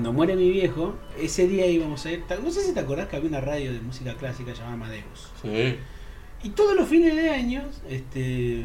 [0.00, 2.24] Cuando muere mi viejo, ese día íbamos a ir.
[2.42, 5.28] No sé si te acordás que había una radio de música clásica llamada Amadeus.
[5.42, 5.76] Sí.
[6.42, 8.64] Y todos los fines de año, este,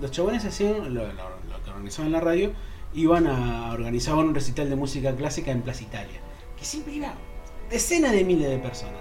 [0.00, 2.50] los chabones hacían, lo, lo- lo que organizaban la radio,
[2.94, 6.18] iban a organizaban un recital de música clásica en Plaza Italia.
[6.58, 7.14] Que siempre iba
[7.70, 8.98] decenas de miles de personas.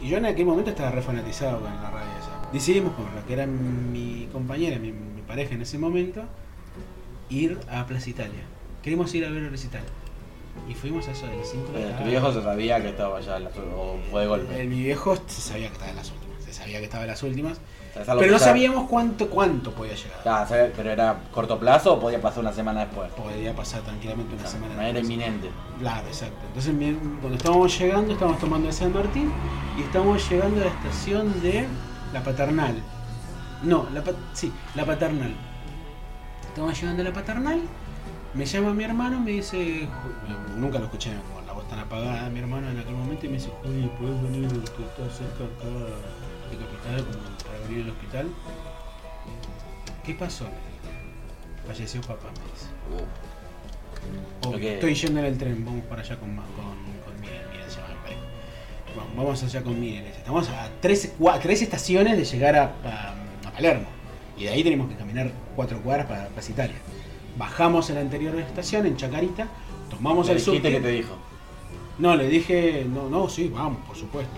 [0.00, 2.50] Y yo en aquel momento estaba re fanatizado con la radio esa.
[2.52, 6.22] Decidimos con la que era mi compañera, mi, mi pareja en ese momento,
[7.30, 8.42] ir a Plaza Italia.
[8.80, 9.82] Queríamos ir a ver el recital.
[10.68, 12.88] Y fuimos a eso de las 5 de la Pero tu viejo se sabía que
[12.88, 14.64] estaba en la o fue de Eh, golpe.
[14.64, 16.44] mi viejo se sabía que estaba en las últimas.
[16.44, 17.58] Se sabía que estaba en las últimas.
[18.00, 20.18] O sea, Pero no sabíamos cuánto cuánto podía llegar.
[20.24, 20.44] Ah,
[20.76, 23.08] pero era corto plazo o podía pasar una semana después.
[23.12, 24.74] Podía pasar tranquilamente O una sea, semana.
[24.74, 25.04] no era después.
[25.12, 25.50] inminente.
[25.78, 26.36] Claro, exacto.
[26.48, 26.74] Entonces,
[27.20, 29.32] cuando estábamos llegando, estábamos tomando el San Martín
[29.78, 31.66] y estábamos llegando a la estación de
[32.12, 32.74] La Paternal.
[33.62, 34.02] No, la,
[34.32, 35.34] sí, La Paternal.
[36.48, 37.60] Estábamos llegando a La Paternal,
[38.34, 42.28] me llama mi hermano, me dice, "Ju- nunca lo escuché con la voz tan apagada,
[42.30, 44.48] mi hermano en aquel momento, y me dice, oye, ¿puedes venir?
[44.48, 45.68] Que está cerca acá
[46.50, 48.28] de Capital, como para venir al hospital.
[50.04, 50.46] ¿Qué pasó?
[51.66, 52.66] Falleció papá, me dice.
[54.42, 54.62] Obvio, Ok.
[54.62, 57.88] Estoy yendo en el tren, vamos para allá con, con, con Miren, Miren se llama
[57.94, 58.20] mi pareja.
[59.16, 60.04] Vamos, allá con Miren.
[60.06, 63.86] Estamos a tres, cua- tres estaciones de llegar a, a- a Palermo.
[64.36, 66.76] Y de ahí tenemos que caminar cuatro cuadras para Plaza Italia.
[67.36, 69.48] Bajamos en la anterior estación, en Chacarita,
[69.90, 70.70] tomamos el subte.
[70.70, 71.14] que te dijo.
[71.98, 74.36] No, le dije, no, no, sí, vamos, por supuesto.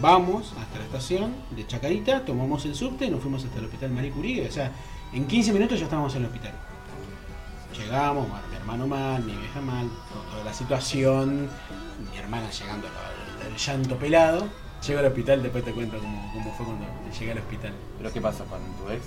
[0.00, 3.90] Vamos hasta la estación de Chacarita, tomamos el subte y nos fuimos hasta el hospital
[3.90, 4.48] Marie Curie.
[4.48, 4.72] O sea,
[5.12, 6.52] en 15 minutos ya estábamos en el hospital.
[7.78, 11.48] Llegamos, bueno, mi hermano mal, mi vieja mal, to- toda la situación,
[12.12, 14.46] mi hermana llegando al al llanto pelado.
[14.86, 16.84] Llego al hospital, después te cuento cómo, cómo fue cuando
[17.18, 17.72] llegué al hospital.
[17.98, 19.02] ¿Pero qué pasó con tu ex?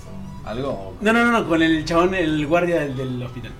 [0.48, 0.94] ¿Algo?
[1.02, 3.52] No, no, no, no, con el chabón, el guardia del, del hospital.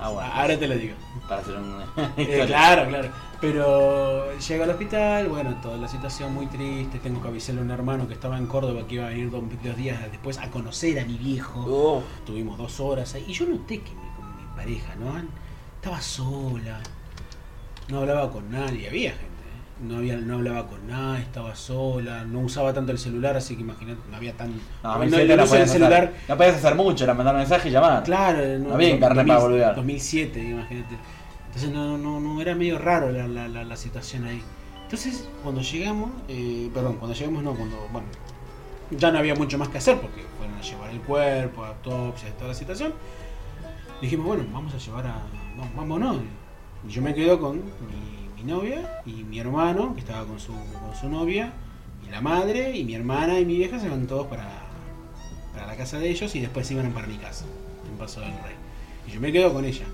[0.00, 0.30] Ah, bueno.
[0.32, 0.94] Ahora te lo digo.
[1.28, 1.78] Para hacer un.
[2.16, 3.08] Eh, claro, claro.
[3.40, 7.00] Pero llego al hospital, bueno, toda la situación muy triste.
[7.00, 9.42] Tengo que avisarle a un hermano que estaba en Córdoba que iba a venir dos,
[9.64, 11.64] dos días después a conocer a mi viejo.
[11.68, 13.24] Oh, Tuvimos dos horas ahí.
[13.26, 15.12] Y yo noté que mi, pareja, ¿no?
[15.76, 16.80] Estaba sola.
[17.88, 18.88] No hablaba con nadie.
[18.88, 19.27] Había gente.
[19.80, 23.60] No, había, no hablaba con nadie, estaba sola, no usaba tanto el celular, así que
[23.62, 24.50] imagínate, no había tan...
[24.82, 27.72] no, no, no- el podías celular hacer, no podías hacer mucho, era mandar mensaje y
[27.72, 28.02] llamar.
[28.02, 29.76] Claro, No había internet para boludear.
[29.76, 30.96] 2007, imagínate.
[31.46, 34.42] Entonces no, no, no era medio raro la, la, la, la situación ahí.
[34.82, 38.08] Entonces, cuando llegamos, eh, perdón, cuando llegamos no, cuando, bueno,
[38.90, 42.48] ya no había mucho más que hacer porque fueron a llevar el cuerpo, autopsia, toda
[42.48, 42.94] la situación.
[44.00, 45.22] Dijimos, bueno, vamos a llevar a,
[45.56, 46.18] no, vámonos.
[46.88, 50.52] Y yo me quedo con mi, mi novia y mi hermano, que estaba con su,
[50.52, 51.52] con su novia,
[52.06, 54.48] y la madre, y mi hermana y mi vieja se van todos para,
[55.52, 57.44] para la casa de ellos y después se iban para mi casa,
[57.90, 58.54] en Paso del Rey.
[59.06, 59.84] Y yo me quedo con ella.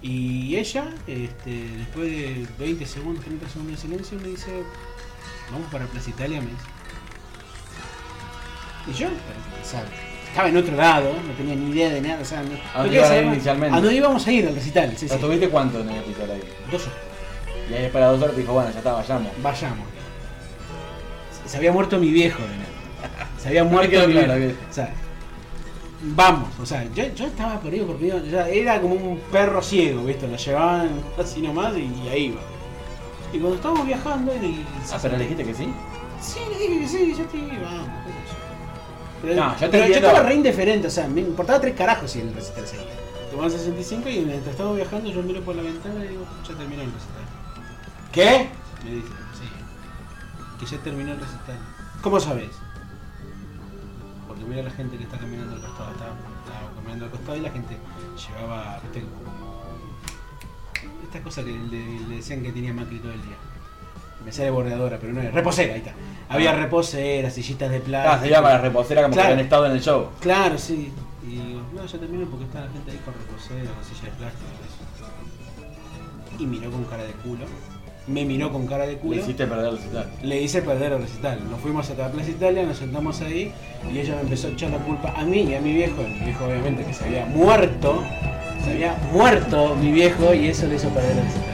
[0.00, 4.50] Y ella, este, después de 20 segundos, 30 segundos de silencio, me dice,
[5.52, 6.66] vamos para Plaza Italia, me dice.
[8.88, 9.84] Y yo, pero, o sea,
[10.28, 12.98] estaba en otro lado, no tenía ni idea de nada, o sea, no, ¿A dónde
[12.98, 13.76] quería iban a ir inicialmente?
[13.76, 14.90] ¿A dónde íbamos a ir al recital?
[14.96, 15.14] Sí, sí.
[15.14, 16.42] ¿Estuviste cuánto en el hospital ahí?
[16.70, 17.07] Dos horas.
[17.70, 19.32] Y ahí para dos horas te dijo, bueno, ya está, vayamos.
[19.42, 19.86] Vayamos.
[21.46, 23.40] Se había muerto mi viejo, Renato.
[23.40, 24.32] Se había muerto mi viejo.
[24.70, 24.92] O sea,
[26.02, 29.62] vamos, o sea, yo, yo estaba por ahí porque iba- ya era como un perro
[29.62, 30.28] ciego, ¿viste?
[30.28, 32.40] Lo llevaban así nomás y, y ahí iba.
[33.32, 34.64] Y cuando estábamos viajando el.
[34.92, 35.72] Ah, pero le dijiste que sí.
[36.20, 37.40] Sí, le dije que sí, yo estoy.
[37.62, 37.88] Vamos.
[39.22, 42.10] Pero, No, yo te pero yo estaba re indiferente, o sea, me importaba tres carajos
[42.10, 42.86] si el recital seguía.
[43.30, 46.82] Tomaba 65 y mientras estábamos viajando yo miro por la ventana y digo, ya terminó
[46.82, 47.22] el recital.
[48.12, 48.48] ¿Qué?
[48.84, 49.48] Me dice, sí.
[50.60, 51.56] Que ya terminó el recital.
[52.02, 52.50] ¿Cómo sabes?
[54.26, 57.40] Porque mira la gente que está caminando al costado, estaba, estaba caminando al costado y
[57.40, 57.76] la gente
[58.28, 59.58] llevaba, viste, como
[61.02, 63.36] esta cosa que le, le decían que tenía Macri todo el día.
[64.24, 65.32] Me sale bordeadora, pero no es.
[65.32, 65.92] Reposera, ahí está.
[66.28, 66.56] Había Ah.
[66.56, 68.14] reposeras, sillitas de plástico.
[68.14, 69.28] Ah, se llama la reposera como Claro.
[69.28, 70.08] que habían estado en el show.
[70.20, 70.92] Claro, sí.
[71.22, 74.10] Y digo, no, ya terminó porque está la gente ahí con reposera, con silla de
[74.16, 74.66] plástico y
[76.36, 76.42] eso.
[76.42, 77.44] Y miró con cara de culo.
[78.08, 79.20] Me miró con cara de Le culo.
[79.20, 80.06] hiciste perder el recital.
[80.22, 81.38] Le hice perder el recital.
[81.50, 83.52] Nos fuimos a la Plaza Italia, nos sentamos ahí
[83.92, 86.02] y ella me empezó a echar la culpa a mí y a mi viejo.
[86.02, 88.02] Mi viejo obviamente que se había muerto.
[88.64, 91.47] Se había muerto mi viejo y eso le hizo perder el recital.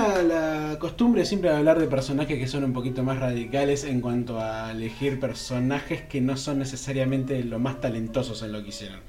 [0.00, 0.22] La,
[0.70, 4.40] la costumbre siempre de hablar de personajes que son un poquito más radicales en cuanto
[4.40, 9.00] a elegir personajes que no son necesariamente los más talentosos en lo que hicieron.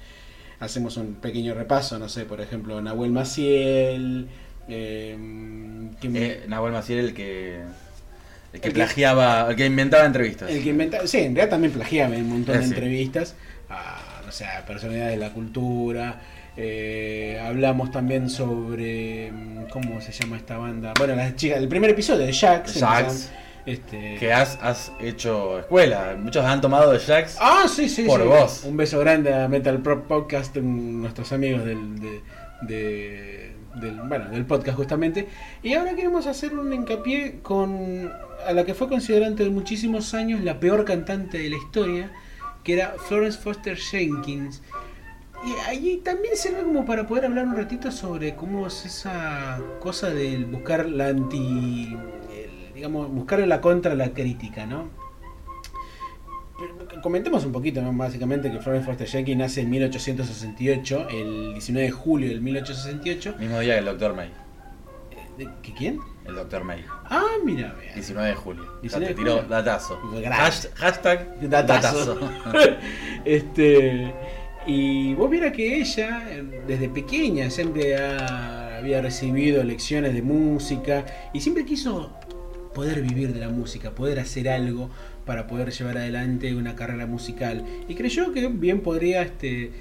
[0.60, 4.28] Hacemos un pequeño repaso, no sé, por ejemplo, Nahuel Maciel.
[4.68, 5.18] Eh,
[6.00, 7.62] ¿quién- Eh, Nahuel Maciel, el que.
[8.54, 10.52] El que El que- plagiaba, el que inventaba entrevistas.
[10.52, 12.70] El que inventa, sí, en realidad también plagiaba un montón Eh, de sí.
[12.74, 13.36] entrevistas
[13.70, 16.22] a, no sé, a personalidades de la cultura.
[16.58, 20.94] Eh, hablamos también sobre mm, cómo se llama esta banda.
[20.98, 22.80] Bueno, las chicas, el primer episodio de Jax.
[22.80, 23.32] Jax.
[23.66, 26.16] Este, Que has, has hecho escuela.
[26.20, 27.38] Muchos han tomado de Jax.
[27.40, 28.28] Ah, sí, sí, Por sí.
[28.28, 28.64] vos.
[28.66, 32.22] Un beso grande a Metal Prop Podcast, nuestros amigos del, de-
[32.64, 35.28] de- del, bueno, del podcast justamente.
[35.64, 38.12] Y ahora queremos hacer un hincapié con
[38.46, 42.12] a la que fue considerada durante muchísimos años la peor cantante de la historia,
[42.64, 44.62] que era Florence Foster Jenkins.
[45.44, 50.10] Y allí también sirve como para poder hablar un ratito sobre cómo es esa cosa
[50.12, 51.98] de buscar la anti...
[52.32, 54.90] el- digamos, buscar la contra la crítica, ¿no?
[57.02, 57.92] Comentemos un poquito, ¿no?
[57.94, 63.36] básicamente, que Florence Foster Jenkins nace en 1868, el 19 de julio del 1868.
[63.40, 64.14] Mismo día que el Dr.
[64.14, 64.28] May.
[64.28, 64.32] Eh,
[65.40, 66.00] ¿de- ¿Que quién?
[66.26, 66.64] El Dr.
[66.64, 66.86] May.
[67.10, 67.96] Ah, mira, vea.
[67.96, 68.64] 19 de julio.
[68.76, 70.00] Ya 19 te tiró datazo.
[70.22, 70.72] Gracias.
[70.76, 72.16] Hash- hashtag Datazo.
[72.16, 72.78] datazo.
[73.26, 74.14] este
[74.68, 76.24] y vos viera que ella
[76.68, 82.12] desde pequeña siempre ha- había recibido lecciones de música y siempre quiso
[82.74, 84.90] poder vivir de la música, poder hacer algo
[85.26, 89.72] para poder llevar adelante una carrera musical y creyó que bien podría este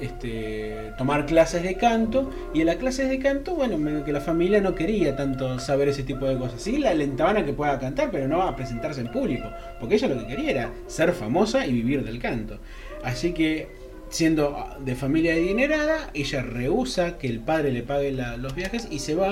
[0.00, 4.58] este, tomar clases de canto y en las clases de canto, bueno, que la familia
[4.62, 6.62] no quería tanto saber ese tipo de cosas.
[6.62, 10.08] Sí, la alentaban a que pueda cantar, pero no a presentarse en público, porque ella
[10.08, 12.60] lo que quería era ser famosa y vivir del canto.
[13.04, 13.68] Así que,
[14.10, 19.14] siendo de familia adinerada, ella rehúsa que el padre le pague los viajes y se
[19.14, 19.30] va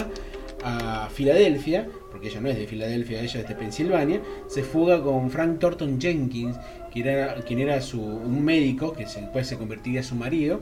[0.65, 5.31] a Filadelfia, porque ella no es de Filadelfia, ella es de Pensilvania, se fuga con
[5.31, 6.57] Frank Thornton Jenkins,
[6.93, 10.61] quien era, quien era su, un médico que se- después se convertiría en su marido,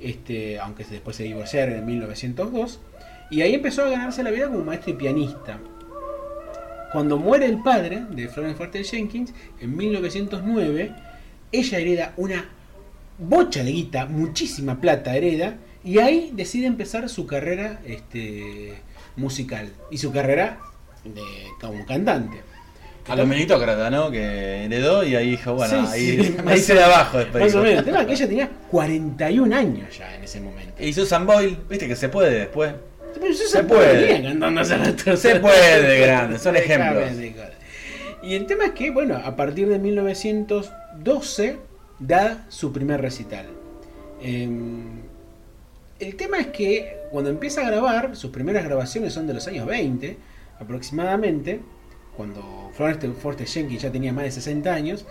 [0.00, 2.80] este, aunque después se divorciaron en 1902,
[3.30, 5.58] y ahí empezó a ganarse la vida como maestro y pianista.
[6.92, 10.92] Cuando muere el padre de Florence Foster Jenkins, en 1909,
[11.52, 12.48] ella hereda una
[13.18, 18.74] bocha de guita, muchísima plata hereda, y ahí decide empezar su carrera este,
[19.16, 20.58] musical y su carrera
[21.04, 21.22] de,
[21.60, 22.38] como cantante.
[23.08, 24.10] A lo meritócrata, ¿no?
[24.10, 27.44] Que heredó y ahí dijo, bueno, Sí, ahí, sí, ahí se de abajo después.
[27.44, 27.78] Más o menos.
[27.78, 30.82] El tema es que ella tenía 41 años ya en ese momento.
[30.82, 32.72] Y Susan Boyle, viste que se puede después.
[33.14, 34.22] Pero eso Se puede.
[34.22, 34.64] cantando.
[35.16, 37.10] Se puede de grande, son ejemplos.
[38.24, 41.58] Y el tema es que, bueno, a partir de 1912
[41.98, 43.46] da su primer recital.
[44.20, 45.02] Em,
[45.98, 49.66] el tema es que cuando empieza a grabar, sus primeras grabaciones son de los años
[49.66, 50.16] 20
[50.60, 51.60] aproximadamente,
[52.16, 55.06] cuando Florence Forte Jenkins ya tenía más de 60 años,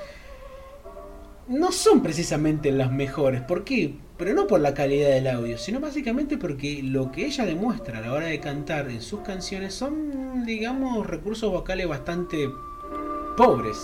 [1.48, 3.42] no son precisamente las mejores.
[3.42, 3.96] ¿Por qué?
[4.18, 8.02] Pero no por la calidad del audio, sino básicamente porque lo que ella demuestra a
[8.02, 12.50] la hora de cantar en sus canciones son, digamos, recursos vocales bastante
[13.38, 13.78] pobres.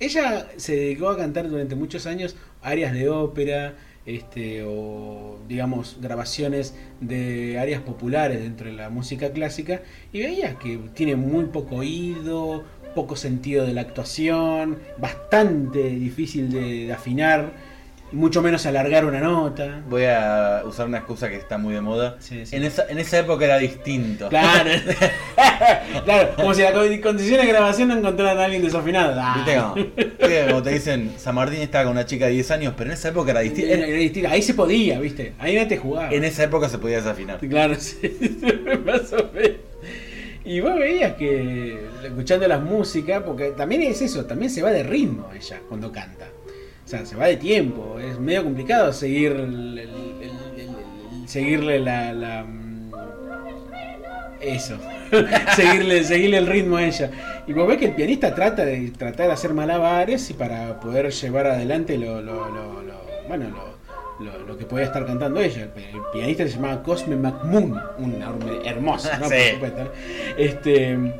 [0.00, 3.74] Ella se dedicó a cantar durante muchos años arias de ópera,
[4.06, 10.78] este, o digamos grabaciones de áreas populares dentro de la música clásica, y veías que
[10.94, 12.64] tiene muy poco oído,
[12.94, 17.52] poco sentido de la actuación, bastante difícil de afinar,
[18.12, 19.82] mucho menos alargar una nota.
[19.88, 22.16] Voy a usar una excusa que está muy de moda.
[22.20, 22.56] Sí, sí.
[22.56, 24.28] En, esa, en esa época era distinto.
[24.28, 24.70] Claro,
[26.04, 29.14] claro, como si la co- condiciones de grabación no encontraran a alguien desafinado.
[29.20, 29.34] Ah.
[29.36, 29.74] ¿Viste cómo?
[29.74, 32.94] Viste como te dicen, San Martín estaba con una chica de 10 años, pero en
[32.94, 33.70] esa época era distinto.
[33.72, 34.28] Era- era distinto.
[34.28, 35.34] Ahí se podía, ¿viste?
[35.38, 36.10] Ahí no te jugaba.
[36.12, 37.38] En esa época se podía desafinar.
[37.38, 37.98] Claro, sí,
[38.84, 39.58] más o menos.
[40.44, 44.82] Y vos veías que escuchando las músicas, porque también es eso, también se va de
[44.82, 46.26] ritmo ella cuando canta.
[46.90, 48.00] O sea, se va de tiempo.
[48.00, 52.90] Es medio complicado seguir el- el- el- el- el- seguirle la, la, mm,
[54.40, 54.76] eso.
[55.54, 57.12] seguirle, seguirle el ritmo a ella.
[57.46, 61.12] Y vos ves que el pianista trata de tratar de hacer malabares y para poder
[61.12, 63.46] llevar adelante lo, lo, lo- lo- bueno,
[64.48, 65.62] lo, que podía estar cantando ella.
[65.62, 65.70] El,
[66.12, 68.20] pianista se llamaba Cosme McMoon, un
[68.64, 69.26] hermoso, ¿no?
[69.28, 69.34] Sí.
[69.60, 69.92] Por supuesto.
[70.36, 71.12] Este, el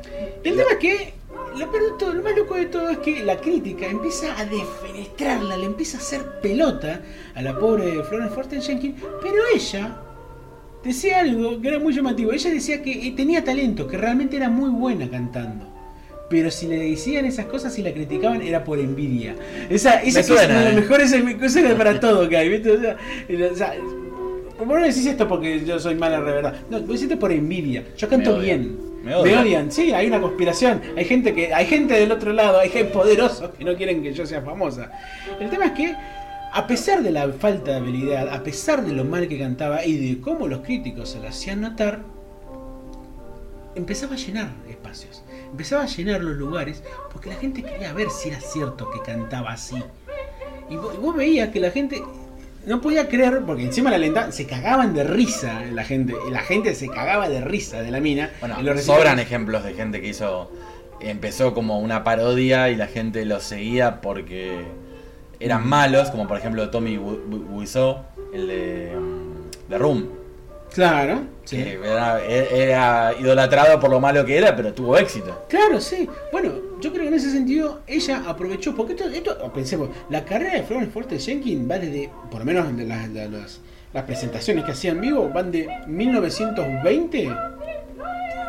[0.43, 1.13] tema es que
[1.57, 4.45] lo, peor de todo, lo más loco de todo es que la crítica empieza a
[4.45, 7.01] defenestrarla, le empieza a hacer pelota
[7.35, 9.97] a la pobre Florence Forten Jenkins, pero ella
[10.83, 12.31] decía algo que era muy llamativo.
[12.31, 15.67] Ella decía que eh, tenía talento, que realmente era muy buena cantando.
[16.29, 19.35] Pero si le decían esas cosas y la criticaban era por envidia.
[19.69, 20.75] Esa, esa cosa, suena, eh.
[20.75, 22.71] mejor es el para todo que hay, ¿viste?
[22.71, 23.73] O sea, el- o sea,
[24.57, 26.55] vos no decís esto porque yo soy mala de verdad.
[26.69, 27.83] No, vos decís esto por envidia.
[27.97, 28.39] Yo canto
[29.03, 29.35] Me odian.
[29.35, 29.71] Me odian.
[29.71, 30.81] Sí, hay una conspiración.
[30.95, 34.13] Hay gente que, hay gente del otro lado, hay gente poderosos que no quieren que
[34.13, 34.91] yo sea famosa.
[35.39, 35.95] El tema es que,
[36.53, 39.97] a pesar de la falta de habilidad, a pesar de lo mal que cantaba y
[39.97, 42.01] de cómo los críticos se lo hacían notar,
[43.75, 45.23] empezaba a llenar espacios.
[45.49, 49.51] Empezaba a llenar los lugares porque la gente quería ver si era cierto que cantaba
[49.51, 49.81] así.
[50.69, 52.01] Y vos veías que la gente
[52.65, 56.13] no podía creer, porque encima la lenta se cagaban de risa la gente.
[56.31, 58.31] La gente se cagaba de risa de la mina.
[58.39, 60.51] Bueno, los sobran ejemplos de gente que hizo.
[60.99, 64.65] Empezó como una parodia y la gente los seguía porque
[65.39, 67.97] eran malos, como por ejemplo Tommy Wi- Wi- Wiseau,
[68.33, 70.09] el de, mm, de Room.
[70.71, 71.57] Claro, sí.
[71.83, 75.43] Era, era idolatrado por lo malo que era, pero tuvo éxito.
[75.49, 76.07] Claro, sí.
[76.31, 80.55] Bueno, yo creo que en ese sentido ella aprovechó, porque esto, esto pensemos, la carrera
[80.55, 83.59] de Florence Forte Jenkins va desde, por lo menos de las, de las,
[83.93, 87.29] las presentaciones que hacía en vivo, van de 1920.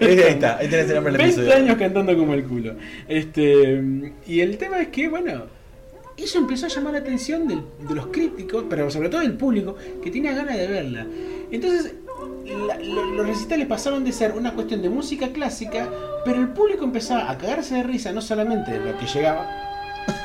[0.00, 1.54] Ahí está, ahí tenés el nombre del 20 episodio.
[1.54, 2.74] años cantando como el culo.
[3.06, 3.82] Este,
[4.26, 5.44] y el tema es que, bueno,
[6.16, 9.76] eso empezó a llamar la atención del- de los críticos, pero sobre todo del público,
[10.02, 11.06] que tenía ganas de verla.
[11.50, 11.94] Entonces,
[12.66, 15.88] la- lo- los recitales pasaron de ser una cuestión de música clásica,
[16.24, 19.46] pero el público empezaba a cagarse de risa, no solamente de lo que llegaba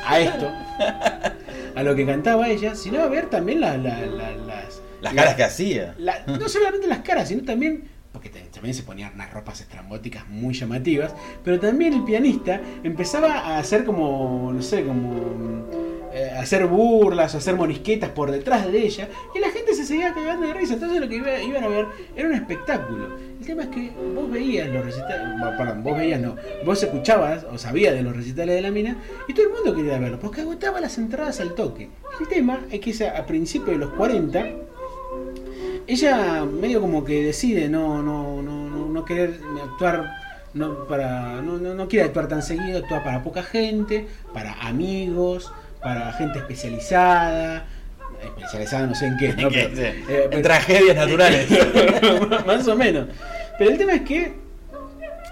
[0.06, 0.48] a esto,
[1.74, 5.22] a lo que cantaba ella, sino a ver también la- la- la- las, Las la-
[5.22, 5.94] caras que hacía.
[6.26, 11.14] no solamente las caras, sino también, porque también se ponían unas ropas estrambóticas muy llamativas,
[11.44, 15.66] pero también el pianista empezaba a hacer como, no sé, como
[16.14, 20.46] eh, hacer burlas, hacer morisquetas por detrás de ella, y la gente se seguía cagando
[20.46, 23.08] de risa, entonces lo que iba- iban a ver era un espectáculo.
[23.40, 25.28] El tema es que vos veías los recitales,
[25.58, 29.34] perdón, vos veías no, vos escuchabas o sabías de los recitales de la mina, y
[29.34, 31.88] todo el mundo quería verlo, porque agotaba las entradas al toque.
[32.20, 34.46] El tema es que a principios de los 40,
[35.86, 40.14] ella medio como que decide no, no, no, no, no querer actuar
[40.54, 45.52] no, para, no, no, no quiere actuar tan seguido, actúa para poca gente, para amigos,
[45.82, 47.64] para gente especializada,
[48.22, 49.48] especializada no sé en qué, ¿no?
[49.50, 51.46] Pero, sí, eh, en tragedias naturales.
[52.46, 53.08] más o menos.
[53.58, 54.32] Pero el tema es que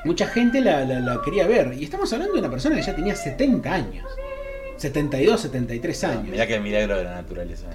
[0.05, 1.73] mucha gente la, la- la quería ver.
[1.79, 4.07] Y estamos hablando de una persona que ya tenía 70 años.
[4.77, 6.25] 72, 73 años.
[6.29, 7.67] Mirá que milagro de la naturaleza.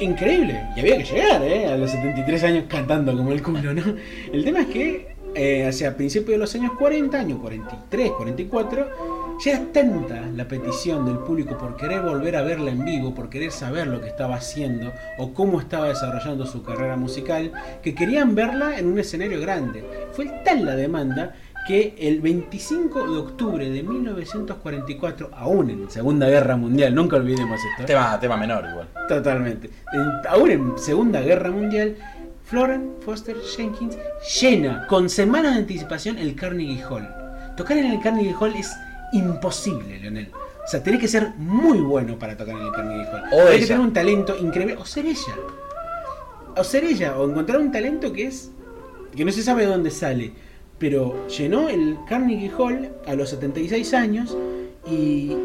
[0.00, 0.60] Increíble.
[0.76, 1.66] Y había que llegar, ¿eh?
[1.68, 3.82] A los 73 años cantando como el culo, ¿no?
[4.32, 9.52] El tema es que eh, hacia principios de los años 40, años 43, 44, ya
[9.52, 13.50] era tanta la petición del público por querer volver a verla en vivo, por querer
[13.50, 18.78] saber lo que estaba haciendo o cómo estaba desarrollando su carrera musical, que querían verla
[18.78, 19.84] en un escenario grande.
[20.12, 21.34] Fue tal la demanda
[21.66, 27.86] que el 25 de octubre de 1944, aún en Segunda Guerra Mundial, nunca olvidemos esto,
[27.86, 28.88] Tema, tema menor igual.
[29.08, 29.70] Totalmente.
[29.92, 31.96] En- aún en Segunda Guerra Mundial,
[32.44, 33.96] Florence Foster Jenkins
[34.40, 37.08] llena con semanas de anticipación el Carnegie Hall.
[37.56, 38.70] Tocar en el Carnegie Hall es
[39.14, 40.30] imposible, Leonel.
[40.64, 43.22] O sea, tenés que ser muy bueno para tocar en el Carnegie Hall.
[43.32, 44.76] O tenés que tener un talento increíble.
[44.76, 45.34] O ser ella.
[46.56, 47.18] O ser ella.
[47.18, 48.50] O encontrar un talento que es.
[49.14, 50.32] que no se sabe de dónde sale.
[50.78, 54.36] Pero llenó el Carnegie Hall a los 76 años
[54.90, 55.36] y.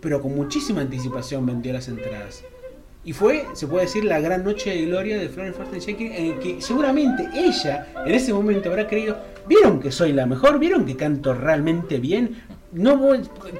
[0.00, 2.44] pero con muchísima anticipación vendió las entradas.
[3.06, 6.24] Y fue, se puede decir, la gran noche de gloria de Florence Foster Jenkins, en
[6.24, 10.58] el que seguramente ella en ese momento habrá creído, ¿vieron que soy la mejor?
[10.58, 12.42] ¿Vieron que canto realmente bien?
[12.74, 13.00] No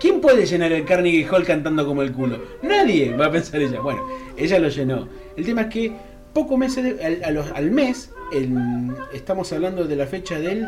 [0.01, 2.39] ¿Quién puede llenar el Carnegie Hall cantando como el culo?
[2.63, 3.81] Nadie, va a pensar ella.
[3.81, 4.03] Bueno,
[4.37, 5.09] ella lo llenó.
[5.37, 5.93] El tema es que
[6.33, 10.67] pocos meses, de- al, a los- al mes, el- estamos hablando de la fecha del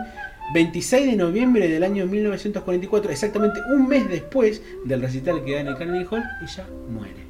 [0.55, 5.67] 26 de noviembre del año 1944, exactamente un mes después del recital que da en
[5.69, 7.27] el Carnegie Hall, ella muere.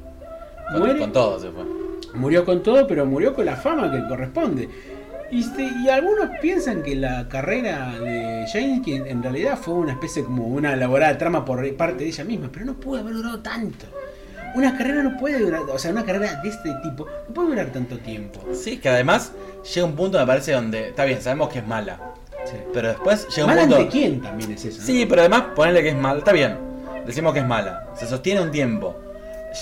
[0.71, 1.63] Con, Muere, con todo se fue.
[2.13, 4.69] murió con todo, pero murió con la fama que corresponde.
[5.31, 9.91] Y, este- y algunos piensan que la carrera de Jane que en realidad fue una
[9.91, 13.39] especie como una elaborada trama por parte de ella misma, pero no pudo haber durado
[13.39, 13.85] tanto.
[14.55, 17.67] Una carrera no puede durar, o sea, una carrera de este tipo no puede durar
[17.67, 18.41] tanto tiempo.
[18.53, 19.33] Sí, que además
[19.73, 20.89] llega un punto, me parece, donde.
[20.89, 21.99] Está bien, sabemos que es mala.
[22.45, 22.55] Sí.
[22.73, 23.75] Pero después llega un ¿Mal punto.
[23.75, 24.79] ante quién también es eso?
[24.79, 24.85] ¿no?
[24.85, 26.19] Sí, pero además ponerle que es mala.
[26.19, 26.57] Está bien,
[27.05, 27.89] decimos que es mala.
[27.95, 28.95] Se sostiene un tiempo.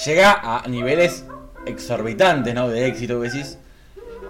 [0.06, 1.26] Llega a niveles
[1.66, 2.70] exorbitantes, ¿no?
[2.70, 3.58] De éxito, que decís.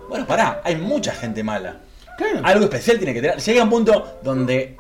[0.10, 1.78] Bueno, pará, hay mucha gente mala.
[2.18, 2.42] Claro.
[2.44, 3.38] Algo especial tiene que tener.
[3.38, 4.78] Llega un punto donde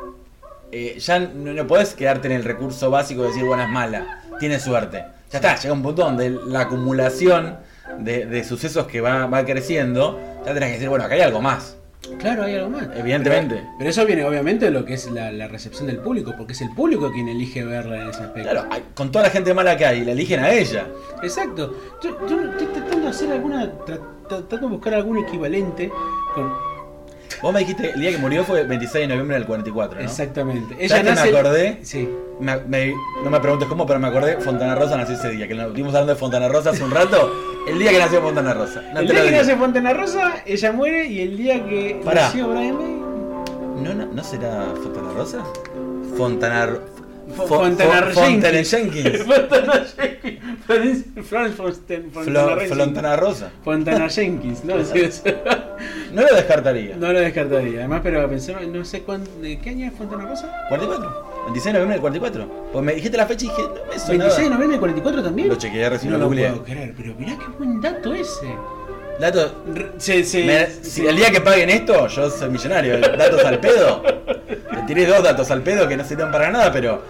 [0.72, 4.22] eh, ya no, no podés quedarte en el recurso básico de decir, bueno, es mala,
[4.39, 5.05] tiene suerte.
[5.32, 7.58] Ya está, llega un punto donde la acumulación
[8.00, 11.41] de, de sucesos que va, va creciendo, ya tenés que decir, bueno, acá hay algo
[11.41, 11.77] más.
[12.20, 12.88] Claro, hay algo más.
[12.96, 13.56] Evidentemente.
[13.56, 16.54] Pero, pero eso viene obviamente de lo que es la, la recepción del público, porque
[16.54, 18.50] es el público quien elige verla en ese aspecto.
[18.50, 20.88] Claro, con toda la gente mala que hay, la eligen a ella.
[21.24, 21.76] Exacto.
[22.04, 23.64] Yo, yo estoy tratando de hacer alguna.
[23.86, 25.92] tra- tratando de buscar algún equivalente
[26.34, 26.75] con.
[27.41, 30.05] Vos me dijiste, el día que murió fue 26 de noviembre del 44, ¿no?
[30.05, 30.88] Exactamente.
[30.88, 31.79] ¿Sabes qué me acordé?
[31.84, 32.10] Sí.
[32.39, 35.53] Me- me- no me preguntes cómo, pero me acordé, Fontana Rosa nació ese día, que
[35.55, 37.32] nos estuvimos hablando de Fontana Rosa hace un rato.
[37.67, 38.82] El día que nació Fontana Rosa.
[38.94, 39.38] No el día que digo.
[39.38, 42.24] nace Fontana Rosa, ella muere y el día que Pará.
[42.24, 42.96] nació Brian May.
[43.84, 45.44] ¿No, no, ¿No será Fontana Rosa?
[46.17, 46.70] Fontana...
[47.36, 49.24] Fo- Fo- Fontana Fo- Fontana Jenkins.
[49.24, 50.39] Fontana Jenkins.
[50.67, 51.05] Florence-
[52.75, 53.51] Fontana Rosa.
[53.63, 54.75] Fontana Jenkins, ¿no?
[54.85, 55.09] Sea,
[56.16, 56.96] No lo descartaría.
[56.96, 57.80] no lo descartaría.
[57.80, 60.51] Además, pero pensé, no sé cuándo, ¿de qué año es Fontana Rosa?
[60.70, 61.34] 44.
[61.46, 62.50] 26 de noviembre del 44.
[62.72, 64.44] Pues me dijiste la fecha y dije, no me 26 de sonaba.
[64.56, 65.50] noviembre del 44 también.
[65.50, 68.48] Lo chequeé recién, no lo lo puedo creer, pero mirá qué buen dato ese.
[69.20, 69.64] Dato,
[69.98, 73.00] Se, se, me- se- si el día que paguen esto, yo soy millonario.
[73.00, 74.01] Datos al pedo.
[74.01, 77.01] Te tiré dos datos al pedo que no sirven para nada, pero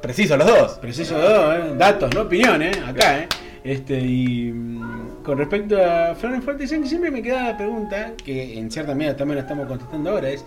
[0.00, 0.72] preciso los dos.
[0.80, 1.74] Preciso dos, ¿eh?
[1.76, 2.72] datos, no opinión, ¿eh?
[2.86, 3.28] Acá, ¿eh?
[3.64, 4.91] Este, y mm,
[5.22, 9.36] con respecto a Florence Jenkins, siempre me queda la pregunta, que en cierta medida también
[9.36, 10.44] la estamos contestando ahora, es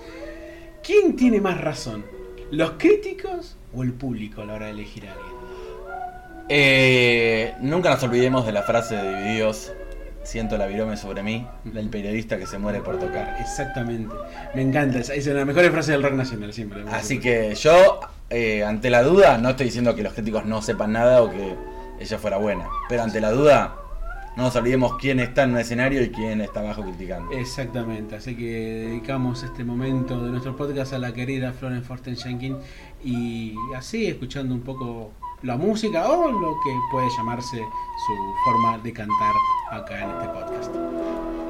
[0.83, 2.05] ¿quién tiene más razón?
[2.51, 5.35] ¿Los críticos o el público a la hora de elegir a alguien?
[6.49, 9.73] Eh, nunca nos olvidemos de la frase de Divididos.
[10.23, 13.37] Siento la virome sobre mí, del periodista que se muere por tocar.
[13.39, 14.13] Exactamente.
[14.55, 16.83] Me encanta, esa esa es la mejor frase del rock nacional siempre.
[16.91, 17.99] Así que yo,
[18.31, 21.55] eh, ante la duda, no estoy diciendo que los críticos no sepan nada o que
[21.99, 22.67] ella fuera buena.
[22.89, 23.75] Pero ante la duda,
[24.35, 27.31] no olvidemos quién está en un escenario y quién está abajo criticando.
[27.31, 32.57] Exactamente, así que dedicamos este momento de nuestro podcast a la querida Florence Forten Jenkins
[33.03, 38.93] y así escuchando un poco la música o lo que puede llamarse su forma de
[38.93, 39.33] cantar
[39.71, 41.44] acá en este podcast.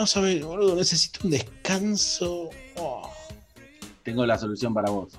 [0.00, 2.48] No sabe, boludo, necesito un descanso.
[2.76, 3.12] Oh.
[4.02, 5.12] Tengo la solución para vos.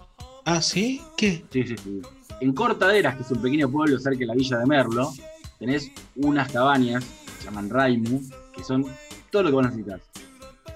[0.44, 1.00] Ah, ¿sí?
[1.16, 1.46] ¿Qué?
[1.52, 2.02] Sí, sí, sí.
[2.40, 5.14] En Cortaderas, que es un pequeño pueblo cerca de la villa de Merlo,
[5.60, 7.06] tenés unas cabañas,
[7.38, 8.24] se llaman Raimu,
[8.56, 8.88] que son
[9.30, 10.02] todo lo que vos necesitas.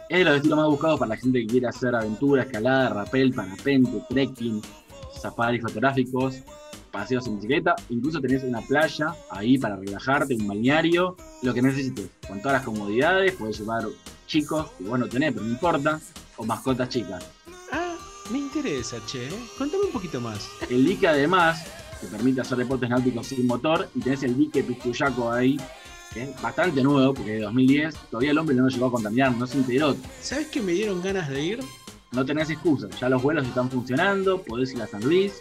[0.07, 3.33] Es de los destinos más buscados para la gente que quiere hacer aventura, escalada, rappel,
[3.33, 4.61] parapente, trekking.
[5.19, 6.43] safaris fotográficos,
[6.95, 12.09] paseos en bicicleta, incluso tenés una playa ahí para relajarte, un balneario, lo que necesites,
[12.25, 13.83] con todas las comodidades, puedes llevar
[14.27, 15.99] chicos, que vos no tenés, pero no importa,
[16.37, 17.25] o mascotas chicas.
[17.71, 17.95] Ah,
[18.31, 19.27] me interesa, che.
[19.57, 20.49] Contame un poquito más.
[20.69, 21.65] El dique además
[21.99, 25.57] te permite hacer deportes náuticos sin motor y tenés el dique Piscuyaco ahí,
[26.13, 29.35] que es bastante nuevo, porque de 2010 todavía el hombre no lo llegó a contaminar,
[29.35, 29.97] no se enteró.
[30.21, 31.59] ¿Sabes que me dieron ganas de ir?
[32.13, 35.33] No tenés excusa, ya los vuelos están funcionando, podés ir a San Luis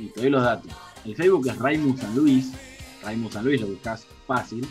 [0.00, 0.72] y te doy los datos.
[1.06, 2.52] El Facebook es Raimu San Luis,
[3.04, 4.66] Raimu San Luis lo buscas fácil.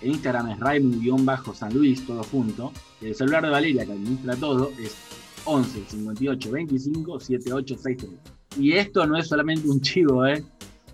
[0.00, 2.72] El Instagram es Raimu-San Luis, todo junto.
[3.00, 4.96] Y el celular de Valeria, que administra todo, es
[5.44, 8.10] 11 58 25 7863.
[8.58, 10.44] Y esto no es solamente un chivo, ¿eh?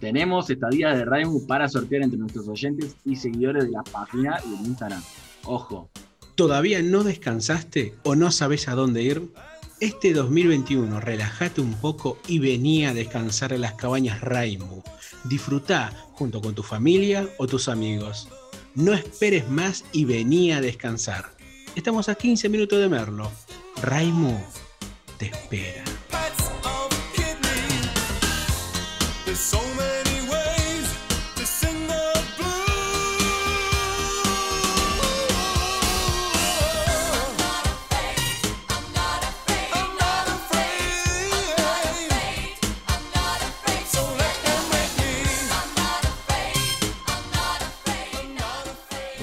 [0.01, 4.55] Tenemos estadías de Raimu para sortear entre nuestros oyentes y seguidores de la página y
[4.55, 5.03] el Instagram.
[5.45, 5.91] Ojo,
[6.35, 9.23] ¿Todavía no descansaste o no sabes a dónde ir?
[9.81, 14.83] Este 2021 relájate un poco y vení a descansar en las cabañas Raimu.
[15.25, 18.29] Disfrutá junto con tu familia o tus amigos.
[18.75, 21.35] No esperes más y vení a descansar.
[21.75, 23.31] Estamos a 15 minutos de Merlo.
[23.83, 24.39] Raimu
[25.19, 25.85] te espera.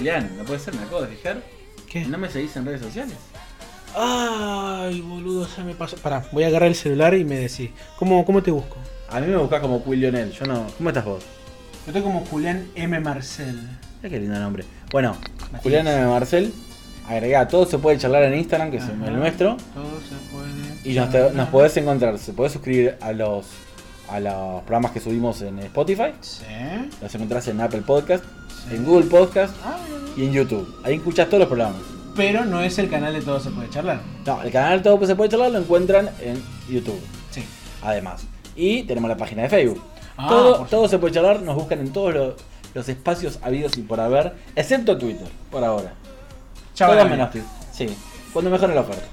[0.02, 1.44] Julián, no puede ser, me acabo de fijar.
[1.88, 2.04] ¿Qué?
[2.06, 3.14] ¿No me seguís en redes sociales?
[3.96, 5.96] Ay, boludo, ya me pasó.
[5.98, 7.70] Pará, voy a agarrar el celular y me decís.
[8.00, 8.78] ¿Cómo, cómo te busco?
[9.12, 10.66] A mí me buscás como Quill Lionel, yo no.
[10.76, 11.22] ¿Cómo estás vos?
[11.86, 13.00] Yo estoy como Julián M.
[13.00, 13.60] Marcel.
[14.02, 14.64] Qué lindo nombre.
[14.92, 15.16] Bueno,
[15.62, 16.08] Julián M.
[16.08, 16.52] Marcel,
[17.08, 18.94] agregá, todo se puede charlar en Instagram, que es Ajá.
[19.06, 19.56] el nuestro.
[19.76, 20.90] Todo se puede.
[20.92, 23.46] Y nos, te- nos podés encontrar, se podés suscribir a los
[24.10, 26.44] a los programas que subimos en Spotify, Sí.
[27.02, 28.26] los encontrás en Apple Podcast,
[28.70, 29.78] en Google Podcast Ah,
[30.16, 30.68] y en YouTube.
[30.84, 31.82] Ahí escuchás todos los programas.
[32.16, 34.02] Pero no es el canal de Todo se puede charlar.
[34.26, 37.00] No, el canal Todo se puede charlar lo encuentran en YouTube,
[37.32, 37.44] Sí.
[37.82, 38.24] además.
[38.56, 39.82] Y tenemos la página de Facebook.
[40.18, 42.34] Ah, todo, se puede charlar, nos buscan en todos los,
[42.74, 45.94] los espacios habidos y por haber, excepto Twitter, por ahora.
[46.76, 47.10] Chao, Todo Gaby.
[47.12, 47.50] menos Twitter.
[47.72, 47.88] Sí,
[48.34, 49.06] cuando mejore la oferta.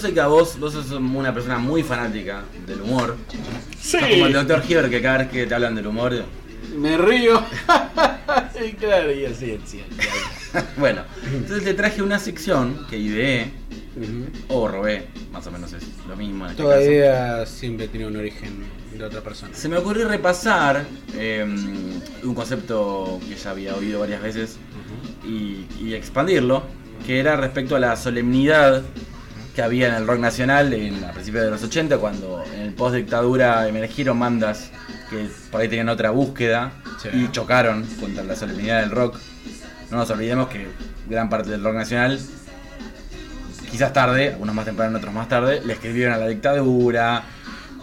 [0.00, 3.16] Sé que a vos, vos sos una persona muy fanática del humor.
[3.78, 3.98] Sí.
[3.98, 6.24] Sos como el doctor Hibbert que cada vez que te hablan del humor.
[6.74, 7.42] Me río.
[8.56, 9.96] Sí, claro, y así es cierto.
[10.76, 13.50] bueno, entonces te traje una sección que ideé
[14.48, 16.74] o robé, más o menos es lo mismo en este caso.
[16.74, 18.64] Todavía siempre tiene un origen
[18.96, 19.54] de otra persona.
[19.54, 20.84] Se me ocurrió repasar
[21.14, 21.44] eh,
[22.22, 24.58] un concepto que ya había oído varias veces
[25.26, 26.62] y, y expandirlo,
[27.06, 28.82] que era respecto a la solemnidad
[29.60, 32.72] que había en el rock nacional en, a principios de los 80, cuando en el
[32.72, 34.70] post dictadura emergieron bandas
[35.10, 37.08] que por ahí tenían otra búsqueda Sí.
[37.12, 39.18] y chocaron contra la solemnidad del rock.
[39.90, 40.66] No nos olvidemos que
[41.10, 42.18] gran parte del rock nacional,
[43.70, 47.22] quizás tarde, algunos más temprano, otros más tarde, le escribieron a la dictadura,